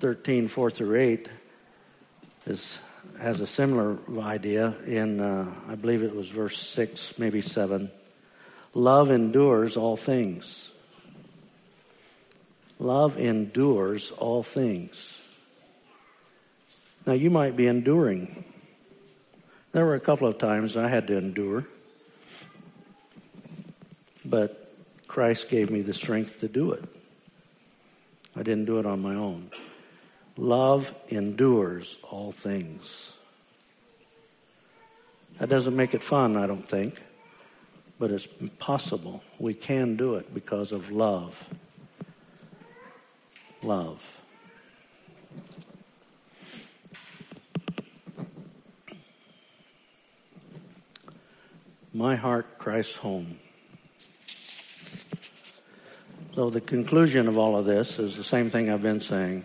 13, 0.01 0.49
4 0.49 0.71
through 0.71 0.95
8 0.99 1.29
is, 2.47 2.77
has 3.19 3.41
a 3.41 3.47
similar 3.47 3.97
idea 4.19 4.75
in, 4.85 5.19
uh, 5.19 5.53
I 5.67 5.75
believe 5.75 6.03
it 6.03 6.15
was 6.15 6.29
verse 6.29 6.57
6, 6.57 7.19
maybe 7.19 7.41
7. 7.41 7.91
Love 8.73 9.11
endures 9.11 9.75
all 9.75 9.97
things. 9.97 10.69
Love 12.79 13.17
endures 13.17 14.11
all 14.11 14.41
things. 14.41 15.15
Now, 17.05 17.13
you 17.13 17.29
might 17.29 17.57
be 17.57 17.67
enduring. 17.67 18.45
There 19.73 19.85
were 19.85 19.95
a 19.95 19.99
couple 19.99 20.27
of 20.27 20.37
times 20.37 20.77
I 20.77 20.87
had 20.87 21.07
to 21.07 21.17
endure, 21.17 21.65
but 24.23 24.71
Christ 25.07 25.49
gave 25.49 25.69
me 25.69 25.81
the 25.81 25.93
strength 25.93 26.39
to 26.39 26.47
do 26.47 26.71
it. 26.71 26.85
I 28.35 28.43
didn't 28.43 28.65
do 28.65 28.79
it 28.79 28.85
on 28.85 29.01
my 29.01 29.15
own. 29.15 29.51
Love 30.39 30.95
endures 31.09 31.97
all 32.01 32.31
things. 32.31 33.11
That 35.37 35.49
doesn't 35.49 35.75
make 35.75 35.93
it 35.93 36.01
fun, 36.01 36.37
I 36.37 36.47
don't 36.47 36.67
think, 36.67 37.01
but 37.99 38.09
it's 38.09 38.25
possible. 38.57 39.21
We 39.37 39.53
can 39.53 39.97
do 39.97 40.15
it 40.15 40.33
because 40.33 40.71
of 40.71 40.91
love. 40.91 41.35
Love. 43.63 44.01
My 51.93 52.15
heart 52.15 52.57
Christ's 52.57 52.95
home. 52.95 53.39
So, 56.33 56.49
the 56.49 56.61
conclusion 56.61 57.27
of 57.27 57.37
all 57.37 57.57
of 57.57 57.65
this 57.65 57.99
is 57.99 58.15
the 58.15 58.23
same 58.23 58.49
thing 58.49 58.69
I've 58.69 58.81
been 58.81 59.01
saying. 59.01 59.43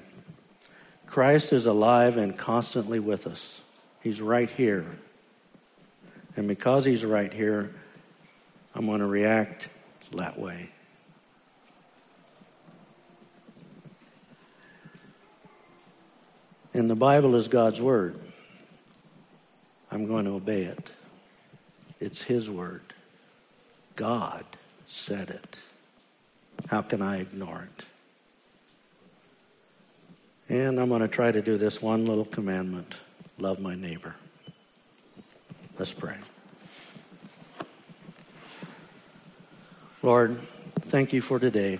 Christ 1.14 1.52
is 1.52 1.64
alive 1.64 2.16
and 2.16 2.36
constantly 2.36 2.98
with 2.98 3.28
us. 3.28 3.60
He's 4.00 4.20
right 4.20 4.50
here. 4.50 4.84
And 6.36 6.48
because 6.48 6.84
He's 6.84 7.04
right 7.04 7.32
here, 7.32 7.72
I'm 8.74 8.86
going 8.86 8.98
to 8.98 9.06
react 9.06 9.68
that 10.16 10.36
way. 10.36 10.70
And 16.72 16.90
the 16.90 16.96
Bible 16.96 17.36
is 17.36 17.46
God's 17.46 17.80
Word. 17.80 18.18
I'm 19.92 20.08
going 20.08 20.24
to 20.24 20.32
obey 20.32 20.64
it. 20.64 20.90
It's 22.00 22.22
His 22.22 22.50
Word. 22.50 22.92
God 23.94 24.44
said 24.88 25.30
it. 25.30 25.56
How 26.66 26.82
can 26.82 27.00
I 27.00 27.20
ignore 27.20 27.68
it? 27.78 27.84
And 30.48 30.78
I'm 30.78 30.88
going 30.88 31.00
to 31.00 31.08
try 31.08 31.32
to 31.32 31.40
do 31.40 31.56
this 31.56 31.80
one 31.80 32.06
little 32.06 32.24
commandment 32.24 32.94
love 33.38 33.58
my 33.58 33.74
neighbor. 33.74 34.14
Let's 35.78 35.92
pray. 35.92 36.16
Lord, 40.02 40.38
thank 40.88 41.12
you 41.12 41.20
for 41.20 41.38
today. 41.38 41.78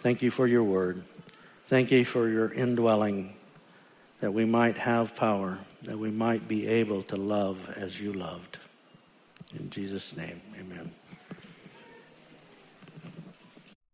Thank 0.00 0.22
you 0.22 0.30
for 0.30 0.46
your 0.46 0.62
word. 0.62 1.02
Thank 1.66 1.90
you 1.90 2.04
for 2.04 2.28
your 2.28 2.52
indwelling, 2.52 3.34
that 4.20 4.32
we 4.32 4.44
might 4.44 4.78
have 4.78 5.16
power, 5.16 5.58
that 5.82 5.98
we 5.98 6.10
might 6.10 6.46
be 6.46 6.66
able 6.66 7.02
to 7.04 7.16
love 7.16 7.58
as 7.76 8.00
you 8.00 8.12
loved. 8.12 8.58
In 9.58 9.68
Jesus' 9.68 10.16
name, 10.16 10.40
amen. 10.58 10.92